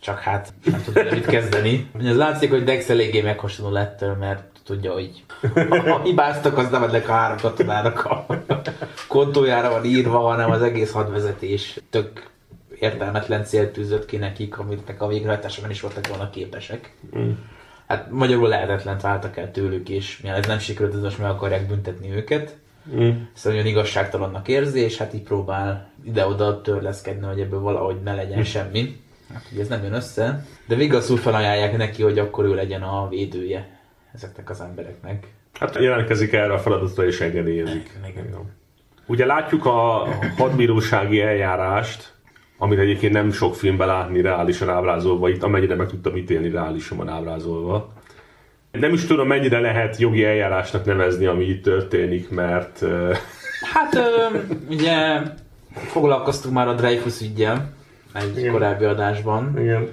[0.00, 1.90] Csak hát nem tud mit kezdeni.
[1.94, 5.24] Ugye az látszik, hogy Dex eléggé meghasonul ettől, mert tudja, hogy
[5.68, 8.26] ha hibáztak, az nem ennek a három katonának a
[9.08, 12.30] kontójára van írva, hanem az egész hadvezetés tök
[12.78, 16.94] értelmetlen célt tűzött ki nekik, amiknek a végrehajtása nem is voltak volna képesek.
[17.16, 17.30] Mm.
[17.86, 21.66] Hát magyarul lehetetlent váltak el tőlük, és mivel ez nem sikerült, ez most meg akarják
[21.66, 22.56] büntetni őket.
[22.94, 23.10] Mm.
[23.34, 28.44] Ezt nagyon igazságtalannak érzi, és hát így próbál ide-oda törleszkedni, hogy ebből valahogy ne legyen
[28.44, 29.00] semmi.
[29.32, 30.46] Hát ugye ez nem jön össze.
[30.66, 33.80] De vigaszul felajánlják neki, hogy akkor ő legyen a védője
[34.12, 35.26] ezeknek az embereknek.
[35.52, 37.90] Hát jelentkezik erre a feladatra és engedélyezik.
[38.08, 38.54] Igen.
[39.06, 42.14] Ugye látjuk a hadbírósági eljárást,
[42.58, 47.08] amit egyébként nem sok filmben látni reálisan ábrázolva, itt amennyire meg tudtam ítélni reálisan van
[47.08, 47.92] ábrázolva.
[48.72, 52.84] Nem is tudom, mennyire lehet jogi eljárásnak nevezni, ami itt történik, mert
[53.72, 53.98] Hát
[54.68, 55.20] ugye
[55.72, 57.72] foglalkoztunk már a Dreyfus ügyjel
[58.14, 58.52] egy Igen.
[58.52, 59.88] korábbi adásban, igen,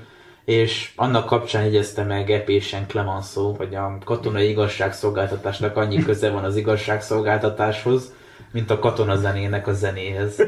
[0.45, 6.55] és annak kapcsán jegyezte meg epésen Clemenceau, hogy a katonai igazságszolgáltatásnak annyi köze van az
[6.55, 8.13] igazságszolgáltatáshoz,
[8.51, 10.35] mint a katona zenének a zenéhez.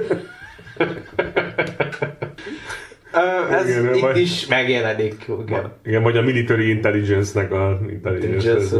[3.13, 5.25] Ö, ez Igen, itt vagy- is megjelenik.
[5.47, 5.71] Igen.
[5.85, 8.77] Igen, vagy a military intelligence-nek a intelligence.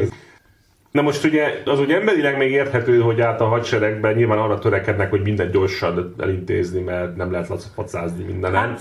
[0.92, 5.10] Na most ugye az ugye emberileg még érthető, hogy át a hadseregben nyilván arra törekednek,
[5.10, 8.60] hogy mindent gyorsan elintézni, mert nem lehet lacafacázni mindenen.
[8.70, 8.80] Hát,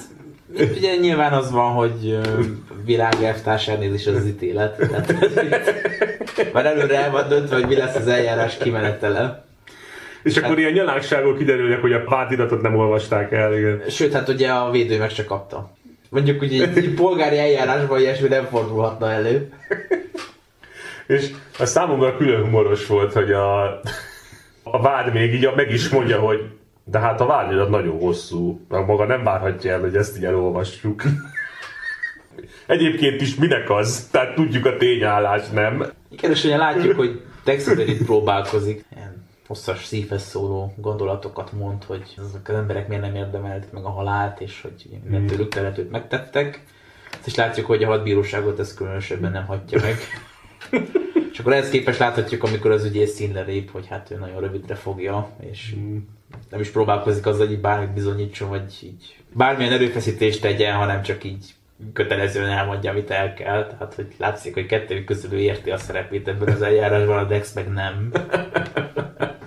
[0.77, 2.41] ugye nyilván az van, hogy ö,
[2.85, 4.77] világ elvtárs elnézés az az ítélet.
[4.77, 5.15] Tehát,
[6.53, 9.45] már előre el van döntve, hogy mi lesz az eljárás kimenetele.
[10.23, 13.83] És akkor ilyen nyalánkságból kiderülnek, hogy a pártiratot nem olvasták el, igen.
[13.89, 15.71] Sőt, hát ugye a védő meg csak kapta.
[16.11, 19.53] Mondjuk ugye egy, polgári eljárásban ilyesmi nem fordulhatna elő.
[21.07, 23.81] És a számomra külön humoros volt, hogy a,
[24.63, 26.41] a vád még így meg is mondja, hogy
[26.85, 31.03] de hát a vádirat nagyon hosszú, meg maga nem várhatja el, hogy ezt így elolvassuk.
[32.67, 34.09] Egyébként is minek az?
[34.11, 35.85] Tehát tudjuk a tényállást, nem?
[36.11, 37.23] Igen, és ugye látjuk, hogy
[37.87, 38.85] itt próbálkozik.
[39.49, 44.41] Hosszas szívhez szóló gondolatokat mond, hogy azok az emberek miért nem érdemelték meg a halált,
[44.41, 46.63] és hogy minden tőlük tehetőt megtettek.
[47.13, 49.97] Ezt is látjuk, hogy a hadbíróságot ez különösebben nem hagyja meg.
[51.33, 54.75] és akkor ehhez képest láthatjuk, amikor az ügyész színre lép, hogy hát ő nagyon rövidre
[54.75, 55.77] fogja, és
[56.51, 61.55] nem is próbálkozik azzal, hogy bármit bizonyítson, vagy így bármilyen erőfeszítést tegyen, hanem csak így
[61.93, 63.67] kötelezően elmondja, amit el kell.
[63.67, 67.69] Tehát, hogy látszik, hogy kettőjük közül érti a szerepét ebben az eljárásban, a Dex meg
[67.69, 68.11] nem.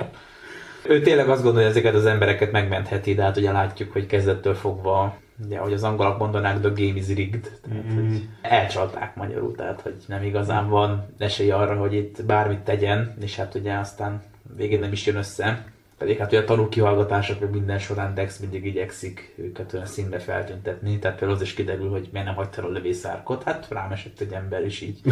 [0.83, 4.55] ő tényleg azt gondolja, hogy ezeket az embereket megmentheti, de hát ugye látjuk, hogy kezdettől
[4.55, 7.51] fogva, ugye, ahogy az angolok mondanák, the game is rigged.
[7.69, 13.15] Tehát, hogy elcsalták magyarul, tehát hogy nem igazán van esély arra, hogy itt bármit tegyen,
[13.21, 14.23] és hát ugye aztán
[14.55, 15.65] végén nem is jön össze.
[15.97, 20.99] Pedig hát ugye a tanúkihallgatások meg minden során Dex mindig igyekszik őket olyan színbe feltüntetni,
[20.99, 24.31] tehát például az is kiderül, hogy miért nem hagyta a lövészárkot, hát rám esett egy
[24.31, 24.99] ember is így.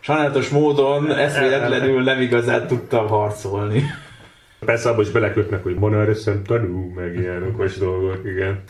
[0.00, 3.82] Sajnálatos módon eszméletlenül nem igazán tudtam harcolni.
[4.64, 8.62] Persze abban is belekötnek, hogy monareszem tanú, meg ilyen okos dolgok, igen.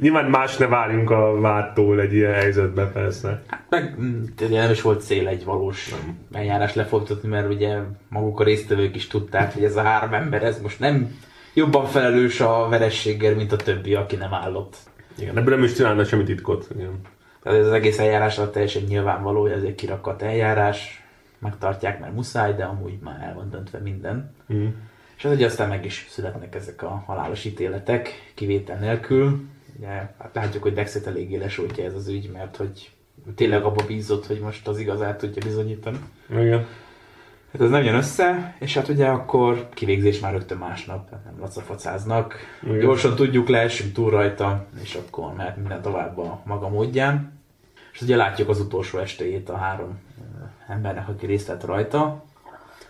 [0.00, 3.42] Nyilván más ne várjunk a vádtól egy ilyen helyzetben, persze.
[3.68, 5.94] Meg mm, ugye nem is volt cél egy valós
[6.32, 7.78] eljárás lefolytatni, mert ugye
[8.08, 11.18] maguk a résztvevők is tudták, hogy ez a három ember, ez most nem
[11.54, 14.76] jobban felelős a verességgel, mint a többi, aki nem állott.
[15.18, 16.68] Igen, ebből nem is csinálna semmi titkot.
[16.74, 17.00] Igen.
[17.42, 21.04] Tehát ez az egész eljárás alatt teljesen nyilvánvaló, hogy ez egy kirakat eljárás,
[21.38, 24.34] megtartják, mert muszáj, de amúgy már el van döntve minden.
[24.52, 24.66] Mm.
[25.16, 29.40] És az ugye aztán meg is születnek ezek a halálos ítéletek, kivétel nélkül.
[29.78, 32.90] Ugye, hát látjuk, hogy Dexet eléggé lesújtja ez az ügy, mert hogy
[33.34, 35.98] tényleg abba bízott, hogy most az igazát tudja bizonyítani.
[36.30, 36.66] Igen.
[37.52, 41.40] Hát ez nem jön össze, és hát ugye akkor kivégzés már rögtön másnap, tehát nem
[41.40, 42.34] lacafacáznak.
[42.62, 42.78] Igen.
[42.78, 47.42] Gyorsan tudjuk, leessünk túl rajta, és akkor mehet minden tovább a maga módján.
[47.92, 52.24] És ugye látjuk az utolsó estéjét a három ö, embernek, aki részt vett rajta.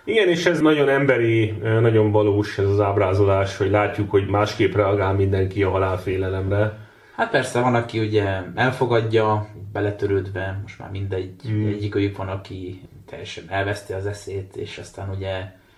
[0.05, 5.12] Igen, és ez nagyon emberi, nagyon valós ez az ábrázolás, hogy látjuk, hogy másképp reagál
[5.12, 6.79] mindenki a halálfélelemre.
[7.17, 11.67] Hát persze van, aki ugye elfogadja, beletörődve, most már mindegy, Mm.
[11.67, 15.31] egyikőjük van, aki teljesen elveszti az eszét, és aztán ugye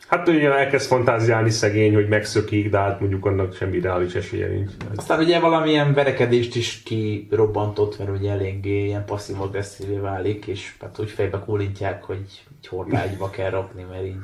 [0.07, 4.71] Hát ugye elkezd fantáziálni szegény, hogy megszökik, de hát mondjuk annak semmi reális esélye nincs.
[4.97, 10.99] Aztán ugye valamilyen verekedést is kirobbantott, mert ugye eléggé ilyen passzív agresszívé válik, és hát
[10.99, 14.17] úgy fejbe kólintják, hogy egy hordágyba kell rakni, mert így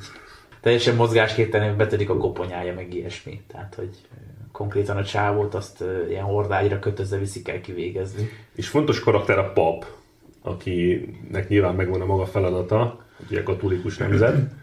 [0.60, 3.40] teljesen mozgásképtelen betörik a koponyája, meg ilyesmi.
[3.52, 3.90] Tehát, hogy
[4.52, 8.30] konkrétan a csávót azt ilyen hordágyra kötözve viszik el kivégezni.
[8.54, 9.86] És fontos karakter a pap,
[10.42, 14.60] akinek nyilván megvan a maga feladata, ugye katolikus nemzet.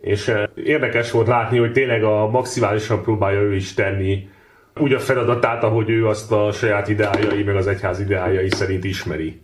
[0.00, 4.28] És eh, érdekes volt látni, hogy tényleg a maximálisan próbálja ő is tenni
[4.76, 9.40] úgy a feladatát, ahogy ő azt a saját ideájai, meg az egyház ideájai szerint ismeri.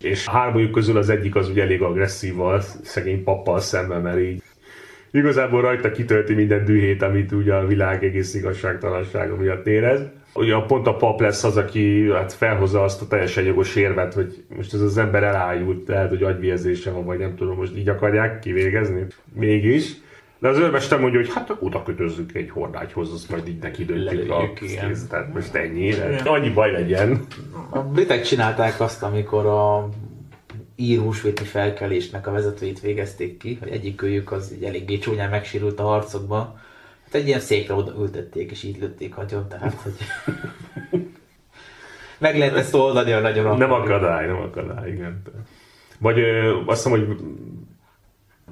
[0.00, 4.42] És hármójuk közül az egyik az ugye elég agresszíval, szegény pappal szemben, mert így
[5.14, 10.00] igazából rajta kitölti minden dühét, amit ugye a világ egész igazságtalansága miatt érez.
[10.34, 14.44] Ugye pont a pap lesz az, aki hát felhozza azt a teljesen jogos érvet, hogy
[14.56, 18.38] most ez az ember elájult, lehet, hogy agyvérzése van, vagy nem tudom, most így akarják
[18.38, 19.06] kivégezni.
[19.34, 19.92] Mégis.
[20.38, 24.30] De az őrmester mondja, hogy hát oda kötözzük egy hordágyhoz, azt majd így neki döntjük
[24.30, 24.52] a
[25.08, 25.92] tehát most ennyi,
[26.24, 27.20] annyi baj legyen.
[27.70, 29.88] A britek csinálták azt, amikor a
[30.76, 35.82] ír húsvéti felkelésnek a vezetőit végezték ki, hogy egyikőjük az így eléggé csúnyán megsérült a
[35.82, 36.58] harcokba.
[37.04, 39.92] Hát egy ilyen székre oda ültették, és így lőtték agyon, tehát hogy...
[42.18, 43.96] Meg lehet ezt oldani, ha nagyon Nem akarjuk.
[43.96, 45.22] akadály, nem akadály, igen.
[45.98, 47.16] Vagy ö, azt hiszem, hogy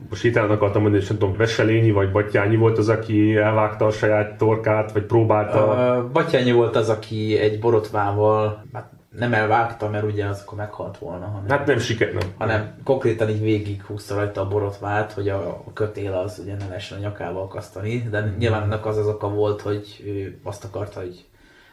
[0.09, 3.91] most hirtelen akartam mondani, és nem tudom, Veselényi vagy Battyányi volt az, aki elvágta a
[3.91, 5.65] saját torkát, vagy próbálta.
[5.65, 10.99] Uh, Batyányi volt az, aki egy borotvával, hát nem elvágta, mert ugye az akkor meghalt
[10.99, 12.33] volna, hanem, Hát nem siker, nem.
[12.39, 16.67] hanem konkrétan így végig húzta rajta a borotvát, hogy a, a kötél az ugye ne
[16.67, 21.01] lehessen a nyakába akasztani, de nyilván ennek az az oka volt, hogy ő azt akarta,
[21.01, 21.25] hogy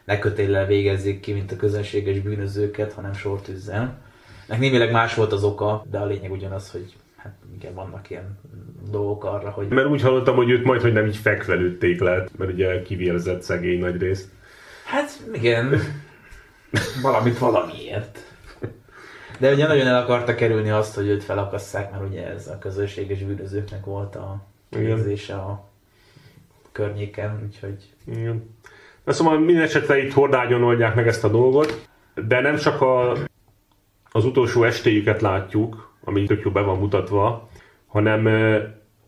[0.06, 3.98] ne kötéllel végezzék ki, mint a közönséges bűnözőket, hanem sortűzzel.
[4.48, 8.40] Nek némileg más volt az oka, de a lényeg ugyanaz, hogy hát igen, vannak ilyen
[8.92, 12.26] dolgok arra, hogy Mert úgy hallottam, hogy őt majd, hogy nem így fekve lőtték le,
[12.38, 14.30] mert ugye kivérzett szegény nagy részt.
[14.86, 15.80] Hát igen,
[17.02, 18.20] valamit valamiért.
[19.40, 23.20] De ugye nagyon el akarta kerülni azt, hogy őt felakasszák, mert ugye ez a közösséges
[23.20, 25.70] bűnözőknek volt a végzése a
[26.72, 28.58] környéken, úgyhogy Igen.
[29.04, 31.88] Na szóval minden esetre itt hordágyon oldják meg ezt a dolgot,
[32.28, 33.12] de nem csak a,
[34.12, 37.50] az utolsó estéjüket látjuk, ami tök jó be van mutatva,
[37.88, 38.26] hanem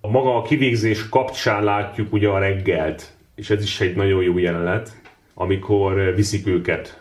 [0.02, 4.38] a maga a kivégzés kapcsán látjuk ugye a reggelt, és ez is egy nagyon jó
[4.38, 5.02] jelenet,
[5.34, 7.01] amikor viszik őket,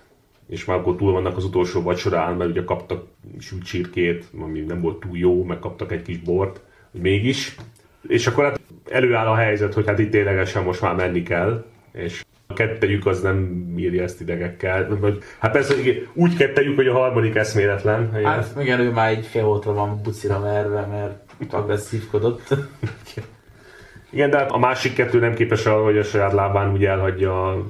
[0.50, 3.06] és már akkor túl vannak az utolsó vacsorán, mert ugye kaptak
[3.38, 6.60] sült csirkét, ami nem volt túl jó, meg kaptak egy kis bort,
[6.90, 7.54] mégis.
[8.08, 8.60] És akkor hát
[8.90, 13.20] előáll a helyzet, hogy hát itt ténylegesen most már menni kell, és a kettejük az
[13.20, 14.98] nem bírja ezt idegekkel.
[15.38, 15.74] Hát persze
[16.14, 18.08] úgy kettejük, hogy a harmadik eszméletlen.
[18.18, 18.24] Igen.
[18.30, 22.48] Hát igen, ő már egy fél óta van bucira verve, mert agresszívkodott.
[24.12, 27.50] Igen, de hát a másik kettő nem képes arra, hogy a saját lábán úgy elhagyja
[27.50, 27.64] a,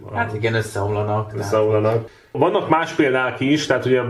[0.00, 1.26] a Hát igen, összeomlanak.
[1.30, 2.08] tehát- összeomlanak.
[2.32, 4.00] Vannak más példák is, tehát ugye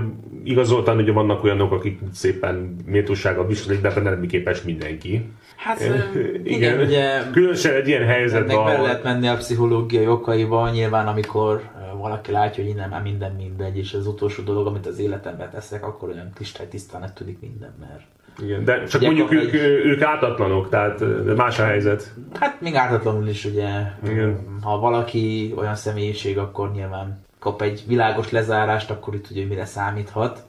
[0.44, 5.30] igazoltan ugye vannak olyanok, akik szépen méltósággal viselik, de ebben nem képes mindenki.
[5.56, 9.37] Hát Igen, igen, igen, ugye Különösen egy ilyen ennek helyzetben, bele ahol- lehet menni a
[9.37, 11.61] pszichológiai okaiba, nyilván amikor
[11.98, 15.87] valaki látja, hogy innen már minden mindegy, és az utolsó dolog, amit az életemben teszek,
[15.87, 16.33] akkor olyan
[16.68, 18.02] tisztán tűnik minden, mert
[18.42, 21.00] Igen, de csak Ugye mondjuk ők, egy- ők ártatlanok, tehát
[21.37, 22.14] más a helyzet.
[22.40, 23.68] Hát még ártatlanul is ugye,
[24.09, 24.38] Igen.
[24.62, 30.42] ha valaki olyan személyiség, akkor nyilván kap egy világos lezárást, akkor itt ugye mire számíthat.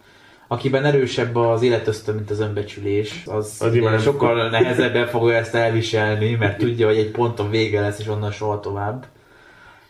[0.47, 6.57] Akiben erősebb az életösztön, mint az önbecsülés, az, Az sokkal nehezebben fogja ezt elviselni, mert
[6.57, 9.05] tudja, hogy egy ponton vége lesz, és onnan soha tovább.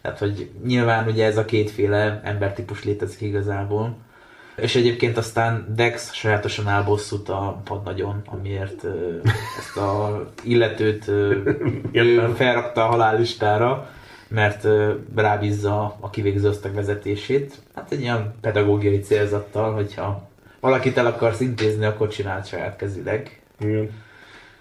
[0.02, 3.98] Tehát, hogy nyilván ugye ez a kétféle embertípus létezik igazából.
[4.56, 8.86] És egyébként aztán Dex sajátosan áll bosszút a padnagyon, amiért
[9.58, 11.08] ezt a illetőt
[11.92, 13.90] ő felrakta a halállistára,
[14.34, 14.68] mert
[15.16, 17.56] rábízza a kivégző osztag vezetését.
[17.76, 23.42] Hát egy ilyen pedagógiai célzattal, hogyha valakit el akarsz intézni, akkor csináld saját kezüleg.
[23.60, 23.90] Igen.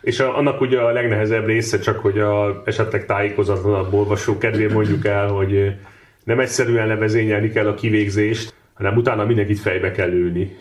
[0.01, 5.07] És a, annak ugye a legnehezebb része csak, hogy a esetleg tájékozatlanabb olvasó kedvé mondjuk
[5.07, 5.75] el, hogy
[6.25, 10.57] nem egyszerűen levezényelni kell a kivégzést, hanem utána mindenkit fejbe kell lőni.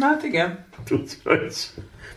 [0.00, 0.64] Hát igen.
[0.90, 1.54] Úgyhogy...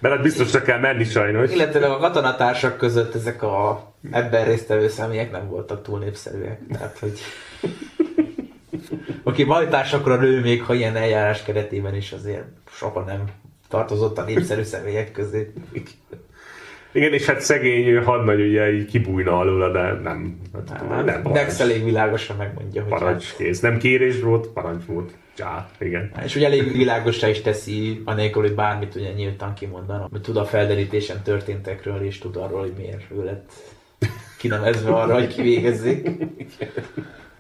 [0.05, 1.51] Mert hát biztosra kell menni sajnos.
[1.51, 6.59] Illetve a katonatársak között ezek a ebben résztvevő személyek nem voltak túl népszerűek.
[6.71, 7.19] Tehát, hogy
[9.23, 13.23] aki bajtársakra lő még, ha ilyen eljárás keretében is azért soha nem
[13.67, 15.53] tartozott a népszerű személyek közé.
[16.95, 20.37] Igen, és hát szegény hadnagy ugye így kibújna alóla, de nem.
[20.53, 23.59] Hát, nem, nem Dex elég világosan megmondja, hogy Parancs kész.
[23.59, 25.11] Nem kérés volt, parancs volt.
[25.33, 26.11] Csá, igen.
[26.15, 30.37] Hát, és ugye elég világosá is teszi, anélkül, hogy bármit ugye nyíltan kimondana, hogy tud
[30.37, 33.51] a felderítésen történtekről, és tud arról, hogy miért ő lett
[34.37, 36.09] kinevezve arra, hogy kivégezzék.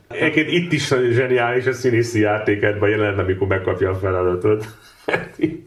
[0.07, 4.65] Egyébként itt is zseniális a színészi játéketben jelen, amikor megkapja a feladatot.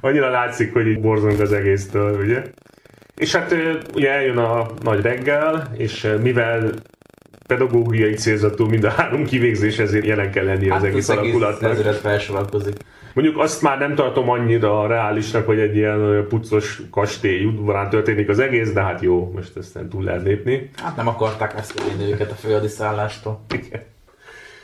[0.00, 2.42] Annyira látszik, hogy így borzong az egésztől, ugye?
[3.16, 3.54] És hát
[3.94, 6.70] ugye eljön a nagy reggel, és mivel
[7.46, 11.70] pedagógiai célzatú mind a három kivégzés, ezért jelen kell lennie az egész alakulatnak.
[11.70, 12.74] ezeret felsorakozik.
[13.14, 18.38] Mondjuk azt már nem tartom annyira reálisnak, hogy egy ilyen puccos kastély udvarán történik az
[18.38, 20.70] egész, de hát jó, most ezt nem túl lehet lépni.
[20.82, 23.44] Hát nem akarták ezt lenni őket a főadiszállástól.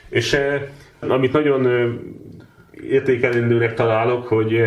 [0.09, 0.62] És eh,
[0.99, 1.66] amit nagyon
[2.88, 4.61] értékelendőnek találok, hogy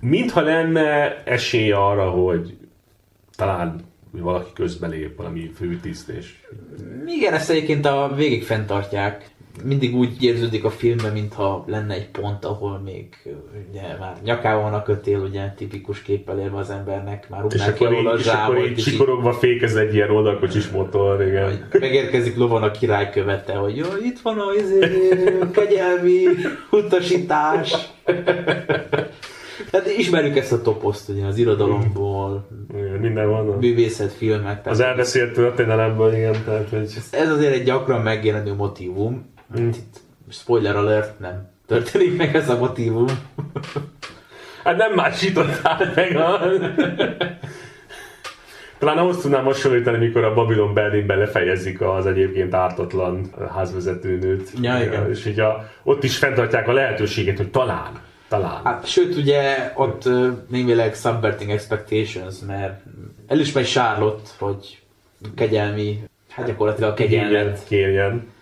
[0.00, 2.56] mintha lenne esély arra, hogy
[3.36, 3.80] talán
[4.22, 6.34] valaki közbelép, valami főtiszt, és
[7.06, 9.32] Igen, ezt egyébként a végig fenntartják.
[9.64, 13.08] Mindig úgy érződik a filmben, mintha lenne egy pont, ahol még
[13.70, 18.06] ugye, már nyakában a kötél, ugye tipikus képpel élve az embernek, már rúgnák ki alól
[18.06, 21.68] a így, és akkor így és így csikorogva fékez egy ilyen oldalkocsis motor, igen.
[21.72, 24.78] megérkezik lovon a király követe, hogy jó, itt van a izé,
[25.52, 26.22] kegyelmi
[26.70, 27.74] utasítás.
[29.70, 32.98] Tehát ismerjük ezt a toposzt ugye az irodalomból, igen.
[33.00, 33.46] Minden van.
[33.46, 34.66] művészetfilmek.
[34.66, 36.96] Az Tehát elbeszélt történelemből, igen, tehát hogy...
[37.10, 39.32] ez azért egy gyakran megjelenő motivum.
[39.60, 39.68] Mm.
[39.68, 43.06] Itt, spoiler alert, nem történik meg ez a motivum.
[44.64, 46.40] Hát nem másítottál meg a...
[48.78, 54.50] Talán ahhoz tudnám hasonlítani, mikor a Babylon Berlinben lefejezik az egyébként ártatlan házvezetőnőt.
[54.60, 55.10] Ja, igen.
[55.10, 57.92] És így a, ott is fenntartják a lehetőséget, hogy talán,
[58.28, 58.60] talán.
[58.64, 62.82] Hát, sőt, ugye ott uh, némileg subverting expectations, mert
[63.26, 64.82] elismeri Charlotte, hogy
[65.34, 67.64] kegyelmi, hát gyakorlatilag a kegyelmet.
[67.68, 68.32] kérjen.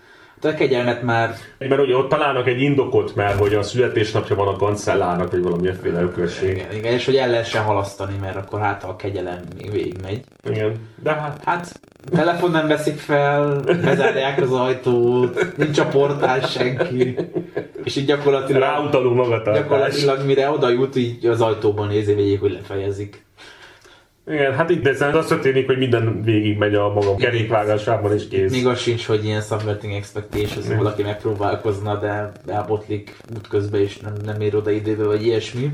[0.41, 4.49] De a kegyelmet már Mert ugye ott találnak egy indokot, mert hogy a születésnapja van
[4.49, 6.57] a kancellárnak, vagy valamilyenféle ökösség.
[6.57, 10.25] igen, igen, és hogy el lehessen halasztani, mert akkor hát a kegyelem még végigmegy.
[10.49, 10.89] Igen.
[11.03, 11.81] De hát Hát
[12.11, 17.17] telefon nem veszik fel, bezárják az ajtót, nincs a portál senki,
[17.85, 19.63] és így gyakorlatilag, ráutaló magatartás.
[19.63, 23.25] gyakorlatilag mire oda jut, így az ajtóban nézi végig, hogy lefejezik.
[24.27, 28.53] Igen, hát itt ezen az történik, hogy minden végig megy a maga kerékvágásában és kész.
[28.53, 34.41] Még az sincs, hogy ilyen subverting expectations, valaki megpróbálkozna, de elbotlik útközben és nem, nem
[34.41, 35.71] ér oda időbe, vagy ilyesmi.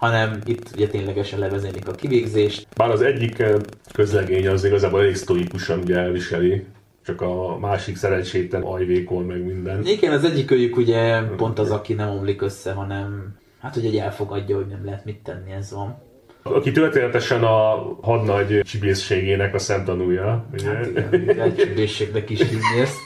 [0.00, 2.66] Hanem itt ugye ténylegesen levezénylik a kivégzést.
[2.76, 3.54] Bár az egyik eh,
[3.92, 6.64] közlegény az igazából elég sztoikusan ugye elviseli,
[7.04, 9.86] csak a másik szerencsétlen ajvékol meg minden.
[9.86, 13.96] Igen, az egyik őjük ugye pont az, aki nem omlik össze, hanem hát ugye egy
[13.96, 16.02] elfogadja, hogy nem lehet mit tenni, ez van.
[16.42, 20.46] Aki történetesen a hadnagy csibészségének a szemtanúja.
[20.52, 20.68] Ugye?
[20.68, 22.98] Hát igen, egy csübbészségnek is hívni ezt.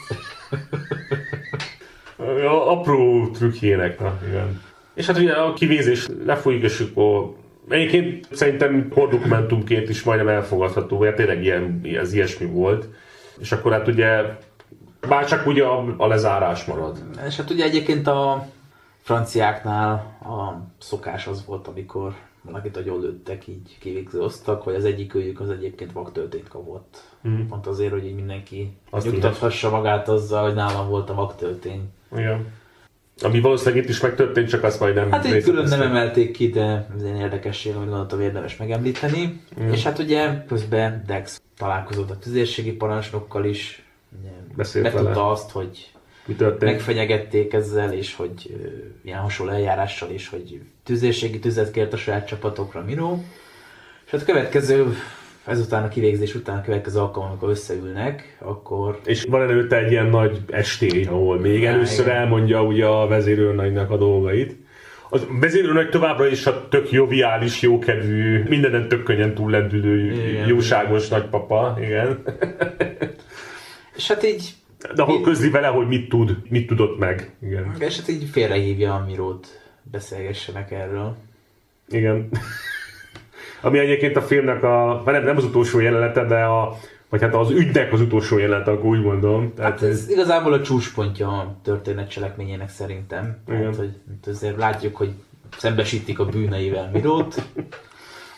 [2.67, 4.61] Apró trükkjének, na igen.
[4.95, 7.33] És hát ugye a kivézés lefolyik, és akkor
[7.69, 12.87] Egyébként szerintem hordokumentumként is majdnem elfogadható, mert tényleg ilyen, ez ilyesmi volt.
[13.37, 14.37] És akkor hát ugye,
[15.07, 17.03] bár csak ugye a, a lezárás marad.
[17.27, 18.47] És hát ugye egyébként a
[19.01, 25.39] franciáknál a szokás az volt, amikor valakit agyon lőttek, így kivégzőztek, hogy az egyik őjük
[25.39, 27.03] az egyébként vaktöltényt kapott.
[27.21, 27.47] Mhm.
[27.47, 31.89] Pont azért, hogy így mindenki Azt nyugtathassa magát azzal, hogy nálam volt a vaktöltény.
[32.11, 32.47] Igen.
[33.21, 36.49] Ami valószínűleg itt is megtörtént, csak azt majd nem Hát itt külön nem emelték ki,
[36.49, 39.41] de ez egy érdekesség, amit gondoltam érdemes megemlíteni.
[39.61, 39.71] Mm.
[39.71, 43.85] És hát ugye közben Dex találkozott a tüzérségi parancsnokkal is,
[44.55, 45.29] Beszélt betudta vele.
[45.29, 45.91] azt, hogy
[46.25, 46.71] Mi történt?
[46.71, 48.67] megfenyegették ezzel, és hogy ö,
[49.03, 53.23] ilyen hasonló eljárással is, hogy tüzérségi tüzet kért a saját csapatokra Miró.
[54.05, 54.95] És hát a következő,
[55.45, 60.05] ezután a kivégzés után a következő alkalom, amikor összeülnek, akkor És van előtte egy ilyen
[60.05, 62.17] nagy estély, ahol még Ja, először igen.
[62.17, 64.55] elmondja ugye a vezérőrnagynak a dolgait.
[65.09, 70.47] A vezérőrnagy továbbra is a tök joviális, jókedvű, mindenen tök könnyen túllendülő, Igen.
[70.47, 72.23] jóságos nagypapa, igen.
[73.97, 74.53] és hát így
[74.95, 77.35] De ahol közli vele, hogy mit tud, mit tudott meg.
[77.41, 77.75] Igen.
[77.79, 79.47] és hát így félrehívja a Mirót,
[79.91, 81.15] beszélgessenek erről.
[81.89, 82.29] Igen.
[83.65, 86.77] Ami egyébként a filmnek a, hát nem, nem az utolsó jelenete, de a,
[87.09, 89.53] vagy hát az ügynek az utolsó jelenete, akkor úgy mondom.
[89.55, 93.37] Tehát Hát ez igazából a csúcspontja a történet cselekményének szerintem.
[93.47, 93.59] Igen.
[93.59, 93.93] Tehát, hogy
[94.25, 95.11] azért látjuk, hogy
[95.57, 97.35] szembesítik a bűneivel Mirót,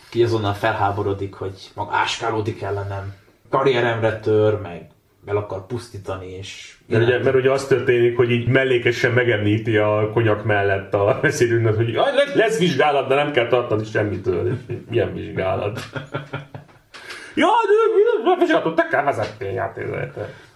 [0.10, 3.14] ki azonnal felháborodik, hogy mag áskálódik ellenem,
[3.50, 4.90] karrieremre tör, meg
[5.28, 10.10] el akar pusztítani, és Mert ugye, mert ugye az történik, hogy így mellékesen megemlíti a
[10.14, 14.58] konyak mellett a beszédünknek, hogy "Aj, lesz, vizsgálat, de nem kell tartani semmitől.
[14.90, 15.80] Milyen vizsgálat?
[17.36, 17.48] Ja,
[18.24, 19.76] de vizsgálatot te kell vezetni, ez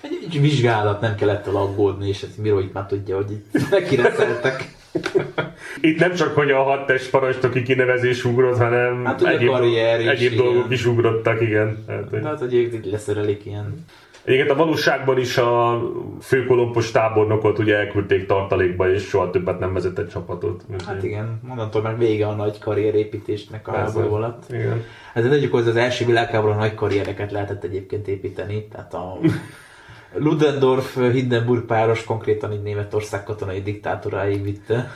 [0.02, 3.70] egy, egy vizsgálat nem kellett el aggódni, és ez Miró itt már tudja, hogy itt
[3.70, 4.64] neki reszeltek.
[5.82, 10.36] Itt nem csak, hogy a hat test parancsnoki kinevezés ugrott, hanem Hát a karrier egyéb
[10.36, 11.84] dolgok is ugrottak, igen.
[11.88, 12.24] Hát, hogy...
[12.24, 13.86] Hát, hogy ők leszerelik ilyen.
[14.24, 15.82] Egyébként a valóságban is a
[16.22, 20.64] főkolompos tábornokot ugye elküldték tartalékba, és soha többet nem vezetett csapatot.
[20.86, 24.44] Hát igen, mondantól meg vége a nagy karrierépítésnek a háború alatt.
[24.50, 24.84] Igen.
[25.14, 29.18] Hát tegyük hozzá, az első világháborúban nagy karriereket lehetett egyébként építeni, tehát a
[30.14, 34.92] Ludendorff Hindenburg páros konkrétan így Németország katonai diktátoráig vitte.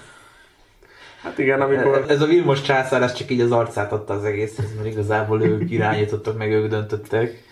[1.22, 2.06] Hát igen, amikor...
[2.08, 5.72] Ez a Vilmos császár, ez csak így az arcát adta az egészhez, mert igazából ők
[5.72, 7.44] irányítottak, meg ők döntöttek.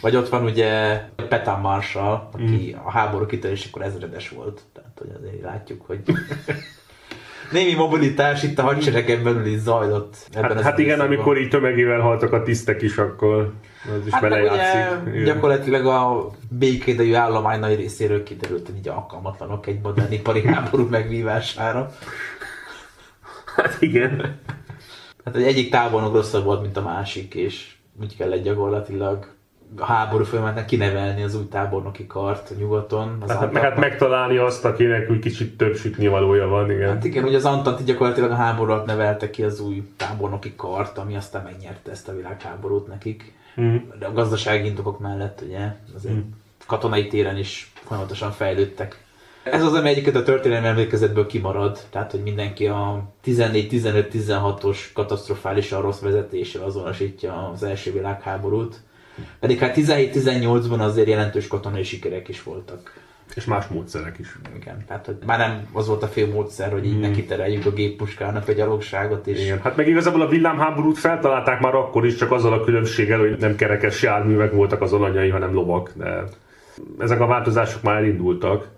[0.00, 0.96] Vagy ott van ugye
[1.28, 4.60] Petain Marshall, aki a háború kitörésekor ezredes volt.
[4.72, 6.00] Tehát, hogy azért látjuk, hogy
[7.52, 10.16] némi mobilitás itt a hadseregen belül is zajlott.
[10.32, 11.16] Ebben Hát, hát igen, időszakban.
[11.16, 13.52] amikor így tömegével haltak a tisztek is, akkor
[14.00, 15.12] az is Hát belejátszik.
[15.14, 20.86] ugye gyakorlatilag a békédejű állomány nagy részéről kiderült, hogy így alkalmatlanok egy modern ipari háború
[20.88, 21.90] megvívására.
[23.56, 24.38] Hát igen.
[25.24, 29.26] Hát egy egyik tábornok rosszabb volt, mint a másik, és úgy kellett gyakorlatilag
[29.76, 33.16] a háború folyamatnak kinevelni az új tábornoki kart a nyugaton.
[33.20, 36.88] Az Hát, meg hát megtalálni azt, akinek úgy kicsit több sütnivalója van, igen.
[36.88, 40.98] Hát igen, ugye az Antanti gyakorlatilag a háború alatt nevelte ki az új tábornoki kart,
[40.98, 43.32] ami aztán megnyerte ezt a világháborút nekik.
[43.60, 43.76] Mm.
[43.98, 46.14] De a gazdasági indokok mellett ugye azért
[46.66, 48.98] katonai téren is folyamatosan fejlődtek
[49.42, 56.00] Ez az, ami egyiket a történelmi emlékezetből kimarad, tehát hogy mindenki a 14-15-16-os katasztrofálisan rossz
[56.00, 58.80] vezetéssel azonosítja az első világháborút.
[59.40, 63.08] Pedig hát 17-18-ban azért jelentős katonai sikerek is voltak.
[63.34, 64.38] És más módszerek is.
[64.56, 67.00] Igen, tehát hogy már nem az volt a fő módszer, hogy így hmm.
[67.00, 69.26] neki tereljük a géppuskának a gyalogságot.
[69.26, 69.44] És...
[69.44, 73.36] Igen, hát meg igazából a villámháborút feltalálták már akkor is, csak azzal a különbséggel, hogy
[73.38, 75.92] nem kerekes járművek voltak az alanyai, hanem lovak.
[75.96, 76.24] De
[76.98, 78.68] ezek a változások már elindultak.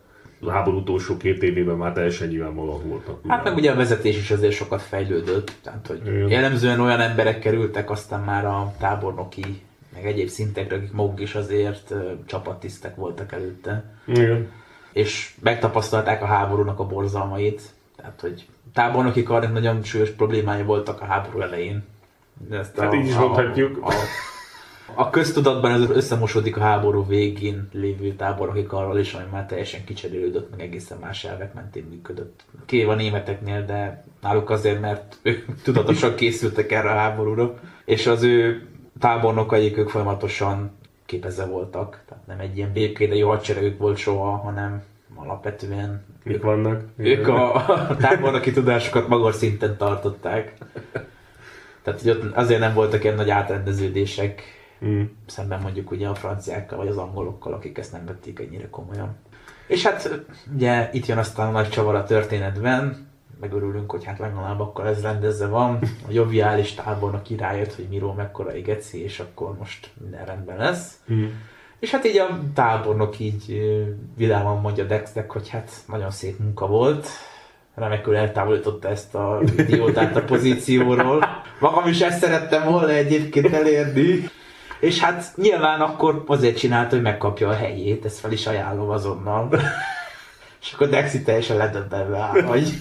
[0.45, 3.21] A háború utolsó két évében már teljesen nyilvánvalóan voltak.
[3.29, 6.29] Hát meg ugye a vezetés is azért sokat fejlődött, tehát hogy Igen.
[6.29, 9.63] jellemzően olyan emberek kerültek aztán már a tábornoki
[9.95, 11.95] meg egyéb szintekre, akik maguk is azért
[12.27, 13.85] csapattisztek voltak előtte.
[14.07, 14.51] Igen.
[14.93, 17.63] És megtapasztalták a háborúnak a borzalmait.
[17.97, 21.85] Tehát, hogy tábornoki karnak nagyon súlyos problémái voltak a háború elején.
[22.51, 23.79] Ezt hát a, így is mondhatjuk.
[23.83, 23.93] A, a,
[24.95, 30.51] a köztudatban ez összemosódik a háború végén lévő tábornoki karral is, ami már teljesen kicserélődött,
[30.51, 32.45] meg egészen más elvek mentén működött.
[32.67, 38.23] Kév a németeknél, de náluk azért, mert ők tudatosan készültek erre a háborúra, és az
[38.23, 38.67] ő
[39.03, 40.71] tábornokaik ők folyamatosan
[41.07, 42.03] képezve voltak.
[42.09, 44.83] Tehát nem egy ilyen békére jó hadseregük volt soha, hanem
[45.15, 46.83] alapvetően Mik ők, vannak?
[46.97, 50.55] Ők a, a tábornoki tudásokat magas szinten tartották.
[51.83, 54.43] Tehát hogy ott azért nem voltak ilyen nagy átrendeződések,
[54.85, 55.03] mm.
[55.27, 59.17] szemben mondjuk ugye a franciákkal vagy az angolokkal, akik ezt nem vették ennyire komolyan.
[59.67, 60.25] És hát
[60.55, 63.12] ugye itt jön aztán a nagy csavar a történetben,
[63.43, 65.79] megörülünk, hogy hát legalább akkor ez rendezve van.
[66.09, 70.99] A joviális tábornok királyött, hogy Miró mekkora igeci, és akkor most minden rendben lesz.
[71.13, 71.25] Mm.
[71.79, 73.61] És hát így a tábornok így
[74.17, 77.09] világon mondja Dexnek, hogy hát nagyon szép munka volt,
[77.75, 81.25] remekül eltávolította ezt a idiótát a pozícióról.
[81.59, 84.31] Magam is ezt szerettem volna egyébként elérni.
[84.81, 89.49] És hát nyilván akkor azért csinálta, hogy megkapja a helyét, ezt fel is ajánlom azonnal.
[90.63, 92.81] És akkor Dexi teljesen ledöbbenve áll, hogy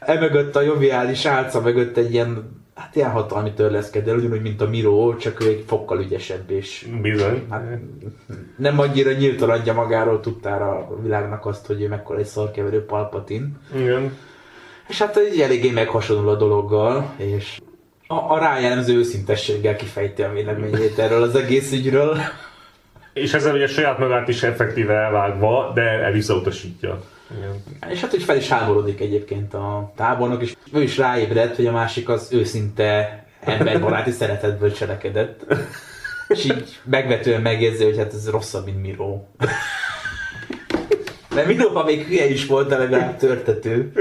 [0.00, 5.16] Emögött a joviális álca mögött egy ilyen hát ilyen hatalmi törleszkedő, ugyanúgy, mint a Miro,
[5.16, 7.46] csak ő egy fokkal ügyesebb, és Bizony.
[7.50, 7.78] Hát,
[8.56, 13.58] nem annyira nyíltan adja magáról tudtára a világnak azt, hogy ő mekkora egy szarkeverő palpatin.
[13.74, 14.16] Igen.
[14.88, 17.60] És hát így eléggé meghasonul a dologgal, és
[18.06, 22.18] a, a rájellemző őszintességgel kifejti a véleményét erről az egész ügyről.
[23.12, 27.00] És ezzel ugye saját magát is effektíve elvágva, de el visszautasítja.
[27.36, 27.62] Igen.
[27.90, 31.72] És hát, hogy fel is háborodik egyébként a tábornok, és ő is ráébredt, hogy a
[31.72, 35.46] másik az őszinte emberbaráti szeretetből cselekedett.
[36.28, 39.20] És így megvetően megjegyzi, hogy hát ez rosszabb, mint Miro.
[41.34, 43.92] De Miro, ha még hülye is volt, de legalább törtető.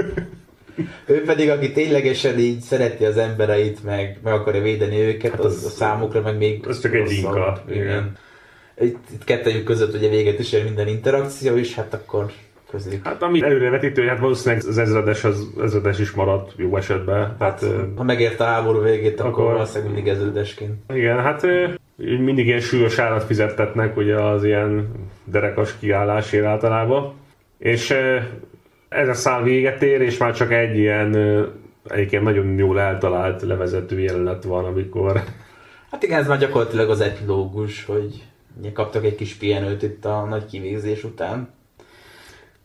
[1.05, 5.55] Ő pedig, aki ténylegesen így szereti az embereit, meg meg akarja védeni őket, hát az,
[5.55, 7.63] az, a számukra meg még Az csak egy linka.
[7.69, 7.81] Igen.
[7.81, 8.17] igen.
[8.81, 12.31] Itt, itt kettőjük között ugye véget is ér minden interakció, és hát akkor
[12.71, 12.99] közé.
[13.03, 17.35] Hát ami előrevetítő, hát valószínűleg az ezredes, az ezredes is maradt jó esetben.
[17.39, 17.65] Hát, hát,
[17.95, 20.73] ha megérte a háború végét, akkor, akkor valószínűleg mindig ezredesként.
[20.93, 21.47] Igen, hát
[21.95, 24.91] mindig ilyen súlyos árat fizettetnek ugye az ilyen
[25.23, 27.13] derekas kiállásért általában.
[27.57, 27.95] És
[28.89, 31.15] ez a szál véget ér, és már csak egy ilyen
[31.87, 35.23] egyébként nagyon jól eltalált levezető jelenet van, amikor...
[35.91, 38.23] Hát igen, ez már gyakorlatilag az epilógus, hogy
[38.73, 41.49] kaptak egy kis pihenőt itt a nagy kivégzés után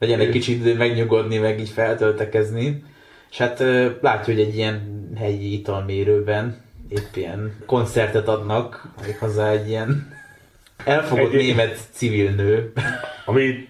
[0.05, 2.83] legyen egy kicsit megnyugodni, meg így feltöltekezni.
[3.31, 3.59] És hát
[4.01, 8.89] látja, hogy egy ilyen helyi italmérőben épp ilyen koncertet adnak,
[9.19, 10.13] hozzá egy ilyen
[10.85, 12.73] elfogott egy, német civil nő.
[13.25, 13.69] Ami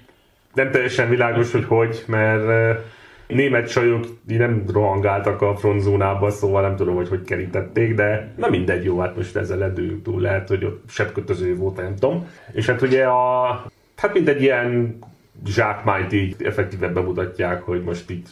[0.54, 2.78] nem teljesen világos, hogy hogy, mert
[3.26, 8.84] német csajok nem rohangáltak a frontzónába, szóval nem tudom, hogy hogy kerítették, de na mindegy,
[8.84, 12.28] jó, hát most ezzel ledőjünk túl, lehet, hogy ott sebkötöző volt, nem tudom.
[12.52, 13.66] És hát ugye a,
[13.96, 14.98] hát mint egy ilyen
[15.46, 18.26] zsákmányt így effektíven bemutatják, hogy most itt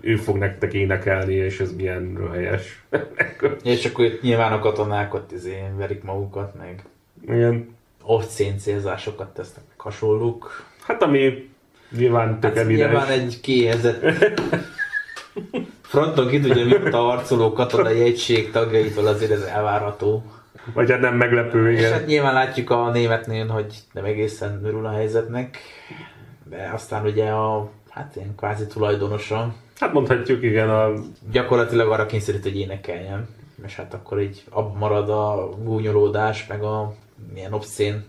[0.00, 2.84] ő fog nektek énekelni, és ez milyen helyes.
[3.62, 6.82] és akkor itt nyilván a katonák ott izé verik magukat, meg
[7.28, 7.76] Igen.
[8.02, 10.64] obszén célzásokat tesznek, hasonlók.
[10.86, 11.50] Hát ami
[11.90, 14.04] nyilván tök hát nyilván egy kiéhezett
[15.82, 20.24] fronton ki tudja, mint a harcoló katonai egység tagjaitól azért ez elvárható.
[20.74, 21.84] Vagy hát nem meglepő, igen.
[21.84, 25.58] És hát nyilván látjuk a németnél, hogy nem egészen örül a helyzetnek
[26.50, 29.54] de aztán ugye a, hát ilyen kvázi tulajdonosa.
[29.78, 30.70] Hát mondhatjuk, igen.
[30.70, 30.92] A...
[31.32, 33.28] Gyakorlatilag arra kényszerít, hogy énekeljen.
[33.66, 36.94] És hát akkor így abban marad a gúnyolódás, meg a
[37.34, 38.04] milyen obszén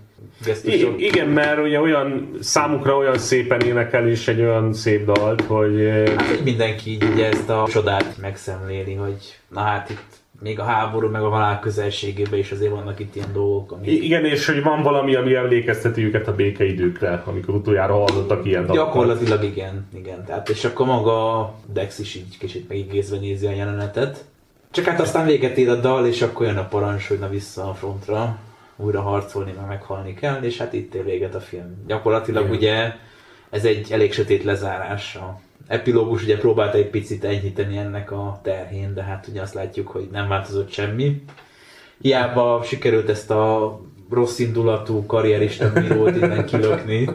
[0.63, 5.87] I- igen, mert ugye olyan számukra olyan szépen énekel és egy olyan szép dalt, hogy...
[6.17, 10.63] Hát hogy mindenki így ugye ezt a csodát megszemléli, hogy na hát itt még a
[10.63, 14.03] háború, meg a halál közelségében is azért vannak itt ilyen dolgok, amik...
[14.03, 18.85] Igen, és hogy van valami, ami emlékezteti őket a békeidőkre, amikor utoljára hallottak ilyen dalokat.
[18.85, 20.25] Gyakorlatilag igen, igen.
[20.25, 24.25] Tehát, és akkor maga Dex is így kicsit megigézve nézi a jelenetet.
[24.71, 27.69] Csak hát aztán véget ér a dal, és akkor jön a parancs, hogy na vissza
[27.69, 28.37] a frontra,
[28.75, 31.83] újra harcolni, meg meghalni kell, és hát itt ér véget a film.
[31.87, 32.55] Gyakorlatilag Igen.
[32.55, 32.93] ugye
[33.49, 35.15] ez egy elég sötét lezárás.
[35.15, 39.87] A epilógus ugye próbálta egy picit enyhíteni ennek a terhén, de hát ugye azt látjuk,
[39.87, 41.23] hogy nem változott semmi.
[42.01, 47.09] Hiába sikerült ezt a rossz indulatú karrierista bírót innen kilökni.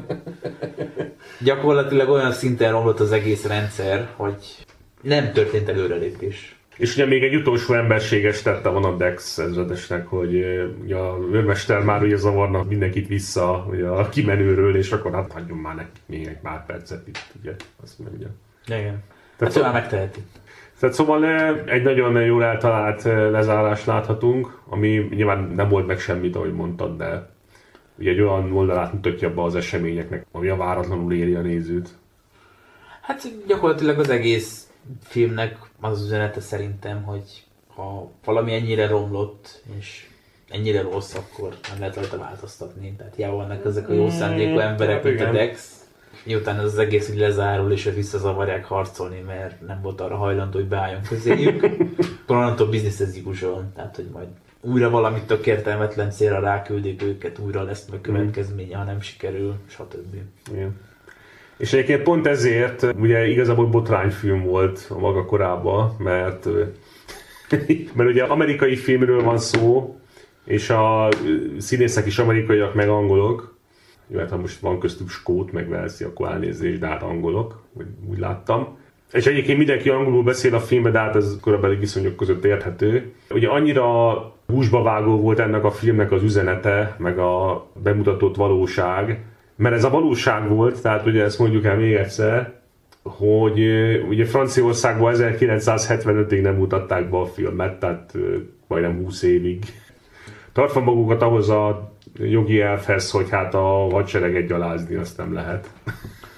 [1.40, 4.56] Gyakorlatilag olyan szinten romlott az egész rendszer, hogy
[5.02, 6.56] nem történt előrelépés.
[6.76, 10.34] És ugye még egy utolsó emberséges tette van a Dex ezredesnek, hogy
[10.82, 15.58] ugye a őrmester már ugye zavarnak mindenkit vissza ugye a kimenőről, és akkor hát hagyjon
[15.58, 17.52] már nekik még egy pár percet itt, ugye,
[17.82, 18.28] azt mondja.
[18.66, 19.02] Igen.
[19.36, 20.20] Tehát Hát ő már megteheti.
[20.78, 21.24] Tehát szóval
[21.66, 27.30] egy nagyon jól eltalált lezárást láthatunk, ami nyilván nem volt meg semmit, ahogy mondtad, de
[27.98, 31.88] ugye egy olyan oldalát mutatja be az eseményeknek, ami a váratlanul éri a nézőt.
[33.02, 34.66] Hát gyakorlatilag az egész
[35.02, 40.06] filmnek az az üzenete szerintem, hogy ha valami ennyire romlott, és
[40.48, 42.94] ennyire rossz, akkor nem lehet rajta változtatni.
[42.96, 45.30] Tehát hiába vannak ezek a jó szándékú emberek, hát mint a.
[45.30, 45.76] Dex.
[46.24, 50.68] Miután ez az egész így lezárul, és visszazavarják harcolni, mert nem volt arra hajlandó, hogy
[50.68, 51.62] beálljon közéjük.
[52.22, 53.70] Akkor onnantól business as usual.
[53.74, 54.28] Tehát, hogy majd
[54.60, 60.14] újra valamit tök értelmetlen célra ráküldik őket, újra lesz meg következménye, ha nem sikerül, stb.
[60.52, 60.80] Igen.
[61.62, 66.48] És egyébként pont ezért ugye igazából botrányfilm volt a maga korában, mert,
[67.96, 69.96] mert ugye amerikai filmről van szó,
[70.44, 71.08] és a
[71.58, 73.56] színészek is amerikaiak, meg angolok.
[74.08, 77.62] Jó, hát ha most van köztük skót, meg velszi, akkor elnézést, de hát angolok,
[78.10, 78.78] úgy láttam.
[79.12, 83.12] És egyébként mindenki angolul beszél a filmben, de hát ez korabeli viszonyok között érthető.
[83.30, 84.14] Ugye annyira
[84.46, 89.24] húsba vágó volt ennek a filmnek az üzenete, meg a bemutatott valóság,
[89.62, 92.52] mert ez a valóság volt, tehát ugye ezt mondjuk el még egyszer,
[93.02, 93.60] hogy
[94.08, 98.12] ugye Franciaországban 1975-ig nem mutatták be a filmet, tehát
[98.66, 99.64] majdnem 20 évig.
[100.52, 105.70] Tartva magukat ahhoz a jogi elfhez, hogy hát a hadsereget gyalázni azt nem lehet.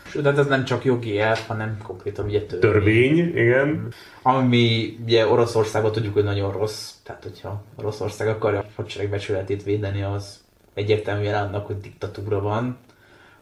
[0.07, 2.71] Sőt, hát ez nem csak jogi elv, hanem konkrétan ugye törvény.
[2.73, 3.93] Törvény, igen.
[4.23, 6.93] Ami ugye Oroszországban tudjuk, hogy nagyon rossz.
[7.05, 10.41] Tehát, hogyha Oroszország akarja a hadsereg becsületét védeni, az
[10.75, 12.77] egyértelműen annak, hogy diktatúra van.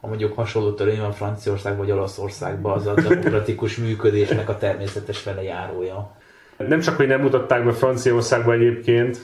[0.02, 6.16] Ha mondjuk hasonló törvény van Franciaországban vagy Olaszországban, az a demokratikus működésnek a természetes velejárója.
[6.56, 9.18] Nem csak, hogy nem mutatták be Franciaországban egyébként,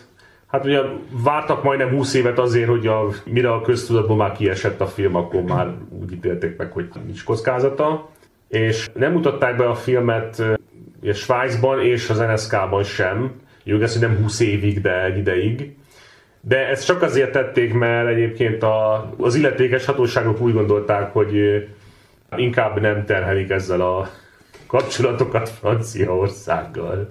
[0.46, 4.86] hát ugye vártak majdnem 20 évet azért, hogy a, mire a köztudatban már kiesett a
[4.86, 8.08] film, akkor már úgy ítélték meg, hogy nincs kockázata.
[8.48, 10.42] És nem mutatták be a filmet
[11.02, 13.32] ugye Svájcban és az NSK-ban sem.
[13.64, 15.76] Jó, ez, nem 20 évig, de egy ideig.
[16.40, 21.34] De ezt csak azért tették, mert egyébként a, az illetékes hatóságok úgy gondolták, hogy
[22.36, 24.10] inkább nem terhelik ezzel a
[24.66, 27.10] kapcsolatokat Franciaországgal.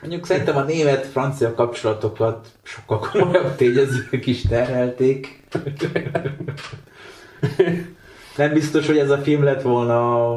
[0.00, 5.42] Mondjuk szerintem a német-francia kapcsolatokat sokkal komolyabb tényezők is terhelték.
[8.36, 10.34] Nem biztos, hogy ez a film lett volna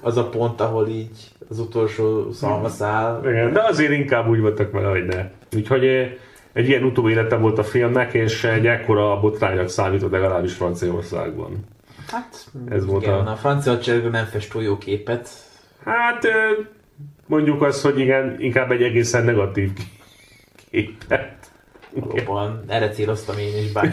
[0.00, 3.20] az a pont, ahol így az utolsó szalma száll.
[3.24, 5.30] Igen, de azért inkább úgy voltak vele, hogy ne.
[5.56, 6.18] Úgyhogy
[6.54, 11.64] egy ilyen utóélete volt a filmnek, és egy ekkora botránynak számított legalábbis Franciaországban.
[12.10, 15.28] Hát, Ez volt igen, a- a francia hadsereg nem fest túl jó képet.
[15.84, 16.26] Hát
[17.26, 19.70] mondjuk azt, hogy igen, inkább egy egészen negatív
[20.70, 21.32] képet.
[21.94, 23.92] Valóban, erre céloztam én is, bár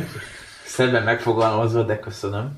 [0.66, 2.54] szebben megfogalmazva, de köszönöm.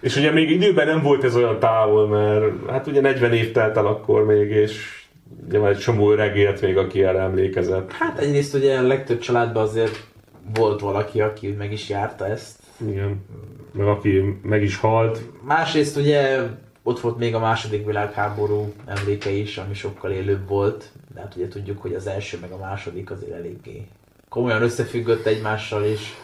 [0.00, 3.76] És ugye még időben nem volt ez olyan távol, mert hát ugye 40 év telt
[3.76, 4.97] el akkor még, és
[5.46, 7.92] ugye már egy csomó öreg élt még, aki erre emlékezett.
[7.92, 10.06] Hát egyrészt ugye a legtöbb családban azért
[10.54, 12.58] volt valaki, aki meg is járta ezt.
[12.88, 13.24] Igen.
[13.72, 15.20] Meg aki meg is halt.
[15.42, 16.40] Másrészt ugye
[16.82, 20.90] ott volt még a második világháború emléke is, ami sokkal élőbb volt.
[21.14, 23.86] De hát ugye tudjuk, hogy az első meg a második azért eléggé
[24.28, 26.14] komolyan összefüggött egymással, és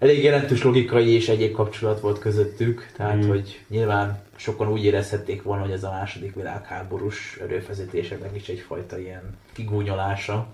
[0.00, 2.90] elég jelentős logikai és egyéb kapcsolat volt közöttük.
[2.96, 3.28] Tehát, Mm.
[3.28, 9.38] hogy nyilván sokan úgy érezhették volna, hogy ez a második világháborús erőfeszítéseknek is egyfajta ilyen
[9.52, 10.46] kigúnyolása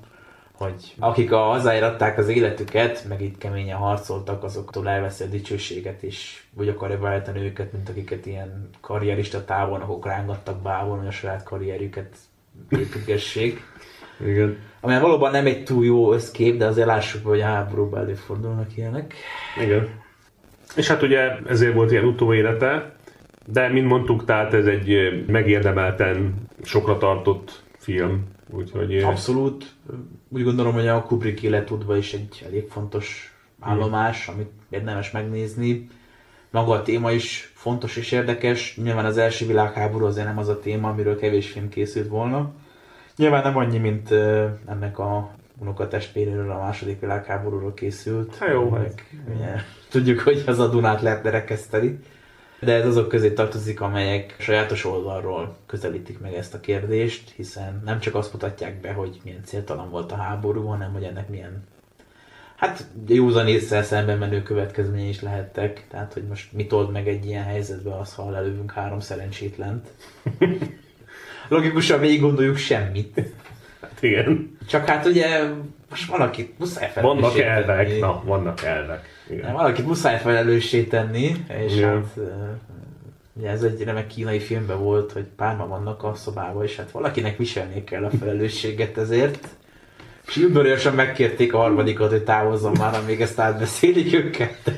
[0.57, 6.03] hogy akik a hazáért adták az életüket, meg itt keményen harcoltak, azoktól elveszi a dicsőséget,
[6.03, 11.42] és úgy akarja beállítani őket, mint akiket ilyen karrierista távolnokok rángattak bávon, hogy a saját
[11.42, 12.16] karrierjüket
[12.68, 13.61] építgessék.
[14.21, 14.57] Igen.
[14.81, 19.14] Ami valóban nem egy túl jó összkép, de azért lássuk, hogy a háborúban előfordulnak ilyenek.
[19.62, 19.89] Igen.
[20.77, 22.97] És hát ugye ezért volt ilyen utóélete,
[23.47, 28.97] de mint mondtuk, tehát ez egy megérdemelten sokra tartott film, úgyhogy...
[28.97, 29.75] Abszolút.
[30.29, 35.89] Úgy gondolom, hogy a Kubrick életútban is egy elég fontos állomás, amit érdemes megnézni.
[36.51, 38.77] Maga a téma is fontos és érdekes.
[38.83, 42.53] Nyilván az első világháború azért nem az a téma, amiről kevés film készült volna.
[43.17, 44.11] Nyilván nem annyi, mint
[44.67, 48.37] ennek a unokatestvéréről a második világháborúról készült.
[48.37, 49.37] Hát jó, meg, hát.
[49.37, 49.55] ugye,
[49.91, 51.99] tudjuk, hogy az a Dunát lehetne rekeszteni.
[52.61, 57.99] De ez azok közé tartozik, amelyek sajátos oldalról közelítik meg ezt a kérdést, hiszen nem
[57.99, 61.64] csak azt mutatják be, hogy milyen céltalan volt a háború, hanem hogy ennek milyen
[62.57, 65.87] hát józan észre szemben menő következményei is lehettek.
[65.89, 69.89] Tehát, hogy most mit old meg egy ilyen helyzetbe az, ha lelövünk három szerencsétlent.
[71.49, 73.20] Logikusan végig gondoljuk semmit.
[73.80, 74.59] Hát igen.
[74.68, 75.40] Csak hát ugye
[75.90, 77.99] most valakit muszáj Vannak felelőssé elvek, tenni.
[77.99, 79.09] na, vannak elvek.
[79.30, 79.53] Igen.
[79.53, 81.88] Valakit muszáj felelőssé tenni, és Igen.
[81.88, 82.05] hát
[83.32, 87.36] ugye ez egy remek kínai filmben volt, hogy párma vannak a szobában, és hát valakinek
[87.36, 89.49] viselni kell a felelősséget ezért.
[90.26, 94.74] És udvariasan megkérték a harmadikat, hogy távozzon már, amíg ezt átbeszélik őket.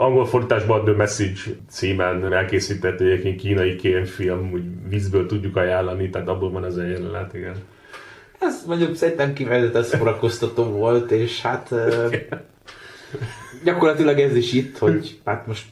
[0.00, 6.28] Angol fordításban a The Message címen elkészített egyébként kínai kémfilm, úgy vízből tudjuk ajánlani, tehát
[6.28, 7.54] abból van ez a jelenet, igen.
[8.38, 11.74] Ez mondjuk szerintem kifejezetten szórakoztató volt, és hát
[13.64, 15.64] gyakorlatilag ez is itt, hogy hát most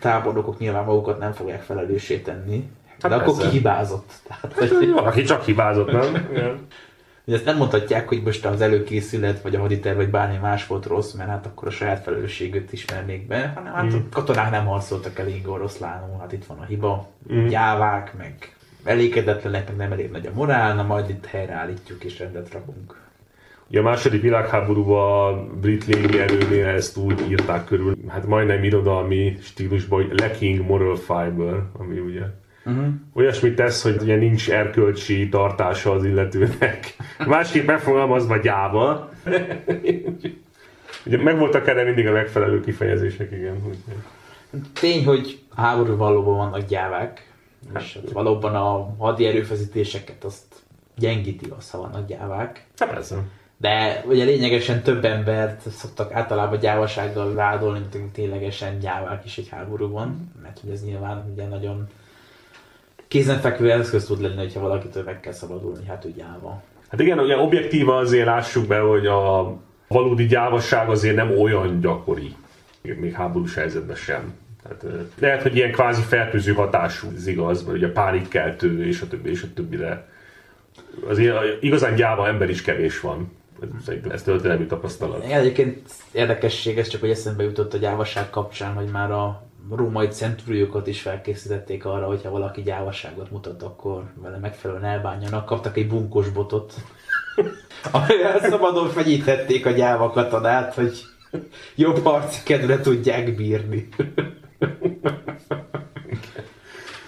[0.00, 2.68] tábornokok nyilván magukat nem fogják felelőssé tenni,
[3.00, 3.50] de Hát akkor persze.
[3.50, 4.12] ki hibázott.
[4.26, 6.28] Tehát, Hát, hogy, valaki csak hibázott, nem?
[6.30, 6.66] Igen.
[7.24, 10.86] Hogy ezt nem mondhatják, hogy most az előkészület, vagy a haditerv, vagy bármi más volt
[10.86, 13.96] rossz, mert hát akkor a saját felelősséget ismernék be, hanem hát Mm.
[13.96, 17.46] a katonák nem harcoltak elég oroszlánul, hát itt van a hiba, Mm.
[17.46, 22.52] gyávák, meg elégedetlenek, meg nem elég nagy a morál, na majd itt helyreállítjuk és rendet
[22.52, 23.00] rakunk.
[23.68, 30.02] Ugye a második világháborúban a brit légierőnél ezt úgy írták körül, hát majdnem irodalmi stílusban,
[30.06, 32.22] hogy lacking moral fiber, ami ugye
[32.64, 32.86] Uh-huh.
[33.14, 36.96] olyasmit tesz, hogy ugye nincs erkölcsi tartása az illetőnek.
[37.26, 39.10] Másképp megfogalmazva gyáva.
[41.06, 43.60] Ugye megvoltak erre mindig a megfelelő kifejezések, igen.
[44.80, 47.30] Tény, hogy háború valóban vannak gyávák,
[47.78, 50.44] és hát valóban a hadi erőfeszítéseket azt
[50.96, 52.66] gyengíti az, ha vannak gyávák.
[52.78, 53.16] Hát persze.
[53.56, 60.32] De ugye lényegesen több embert szoktak általában gyávasággal vádolni, mint ténylegesen gyávák is egy háborúban,
[60.42, 61.86] mert hogy ez nyilván ugye nagyon
[63.12, 66.62] kézenfekvő eszköz tud lenni, hogyha valakitől meg kell szabadulni, hát úgy gyáva.
[66.88, 69.54] Hát igen, ugye objektíva azért lássuk be, hogy a
[69.88, 72.34] valódi gyávasság azért nem olyan gyakori,
[72.82, 74.34] még háborús helyzetben sem.
[74.62, 74.84] Tehát,
[75.18, 79.42] lehet, hogy ilyen kvázi fertőző hatású, ez igaz, mert ugye pánikkeltő és a többi, és
[79.42, 80.08] a többi, de
[81.08, 83.32] azért igazán gyáva ember is kevés van.
[83.84, 85.24] Szerintem ez történelmi tapasztalat.
[85.24, 85.78] Igen, Egyébként
[86.12, 91.00] érdekesség, ez csak hogy eszembe jutott a gyávaság kapcsán, hogy már a római centúriókat is
[91.00, 95.46] felkészítették arra, hogyha valaki gyávaságot mutat, akkor vele megfelelően elbánjanak.
[95.46, 96.74] Kaptak egy bunkos botot,
[97.92, 101.02] amivel szabadon fenyíthették a gyáva katonát, hogy
[101.74, 103.88] jobb harci kedvre tudják bírni.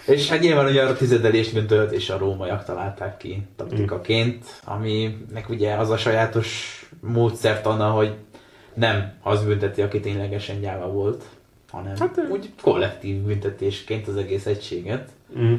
[0.07, 5.75] És hát nyilván ugye a tizedelés döntőt és a rómaiak találták ki taktikaként, aminek ugye
[5.75, 8.15] az a sajátos módszert anna, hogy
[8.75, 11.25] nem az bünteti, aki ténylegesen gyáva volt,
[11.75, 15.09] hanem hát, úgy kollektív büntetésként az egész egységet.
[15.39, 15.55] Mm.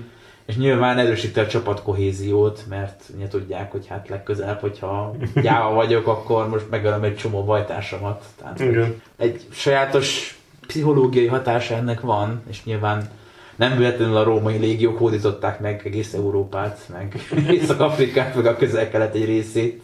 [0.45, 6.07] És nyilván erősíti a csapat kohéziót, mert ugye tudják, hogy hát legközelebb, hogyha gyáva vagyok,
[6.07, 8.25] akkor most megölöm egy csomó bajtársamat.
[8.39, 9.01] Tehát Igen.
[9.17, 13.09] egy sajátos pszichológiai hatása ennek van, és nyilván
[13.55, 17.15] nem véletlenül a római légiók hódították meg egész Európát, meg
[17.59, 19.83] Észak-Afrikát, meg a közel-kelet egy részét.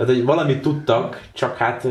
[0.00, 1.86] Tehát, hogy valamit tudtak, csak hát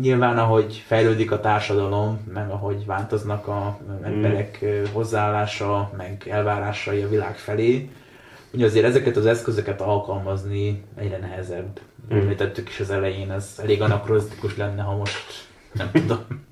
[0.00, 7.08] nyilván ahogy fejlődik a társadalom, meg ahogy változnak a emberek ö, hozzáállása, meg elvárásai a
[7.08, 7.88] világ felé,
[8.52, 11.80] ugye azért ezeket az eszközöket alkalmazni egyre nehezebb.
[12.14, 12.18] Mm.
[12.18, 16.44] Említettük is az elején, ez elég anakronisztikus lenne, ha most nem tudom.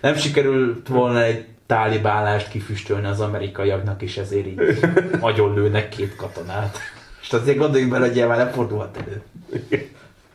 [0.00, 4.60] Nem sikerült volna egy tálibálást kifüstölni az amerikaiaknak, és ezért így
[5.20, 6.78] agyonlőnek két katonát.
[7.22, 9.22] És azért gondoljunk bele, hogy nyilván nem fordulhat elő.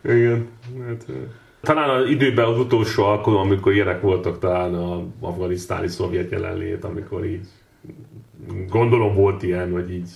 [0.03, 0.47] Igen.
[0.87, 1.05] Hát,
[1.61, 7.25] talán az időben az utolsó alkalom, amikor ilyenek voltak talán a afganisztáni szovjet jelenlét, amikor
[7.25, 7.47] így
[8.69, 10.09] gondolom volt ilyen, vagy így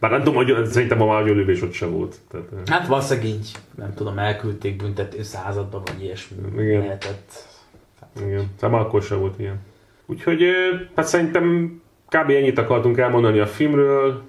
[0.00, 2.16] bár nem tudom, hogy szerintem a mágyolövés ott sem volt.
[2.30, 6.80] Tehát, Hát valószínűleg így, nem tudom, elküldték büntető századba, vagy ilyesmi Igen.
[6.80, 7.32] lehetett.
[8.26, 9.60] Igen, már akkor sem volt ilyen.
[10.06, 10.42] Úgyhogy
[10.94, 11.76] hát szerintem
[12.08, 12.30] kb.
[12.30, 14.22] ennyit akartunk elmondani a filmről,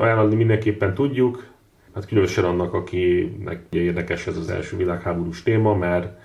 [0.00, 1.49] ajánlani mindenképpen tudjuk,
[1.94, 6.18] hát különösen annak, akinek érdekes ez az első világháborús téma, mert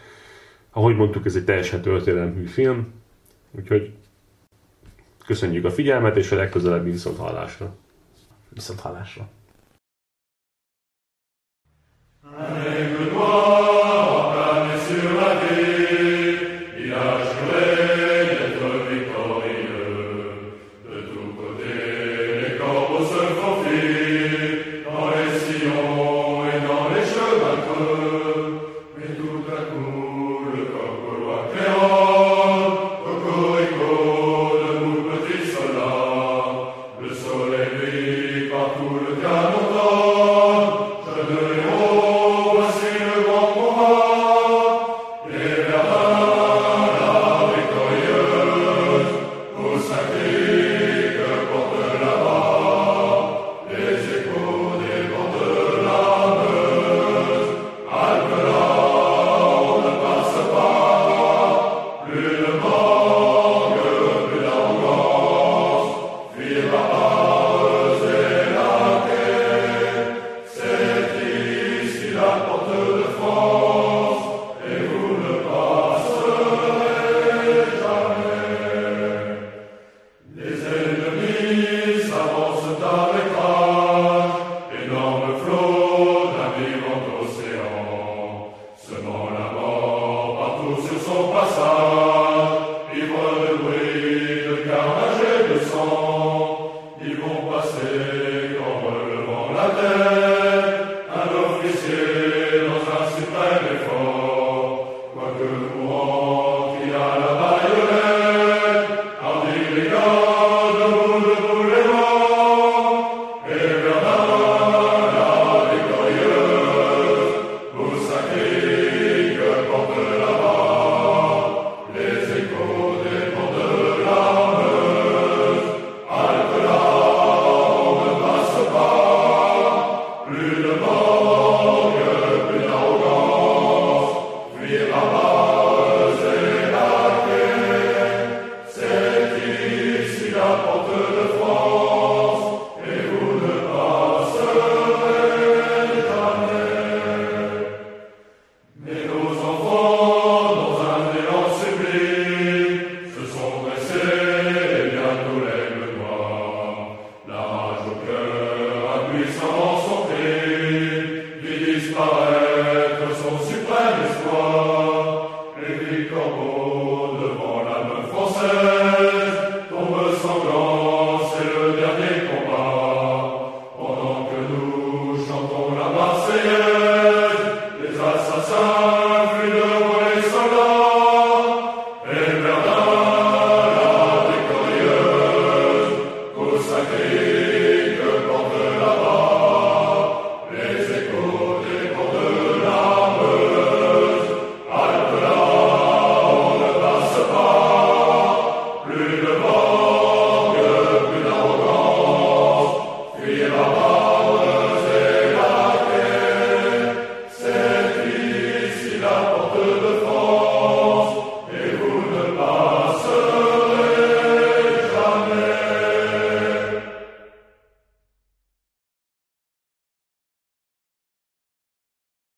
[0.72, 2.94] ahogy mondtuk, ez egy teljesen történelemhű film,
[3.52, 3.94] úgyhogy
[5.26, 7.76] köszönjük a figyelmet, és a legközelebbi viszont hallásra.
[8.50, 9.30] Viszont hallásra.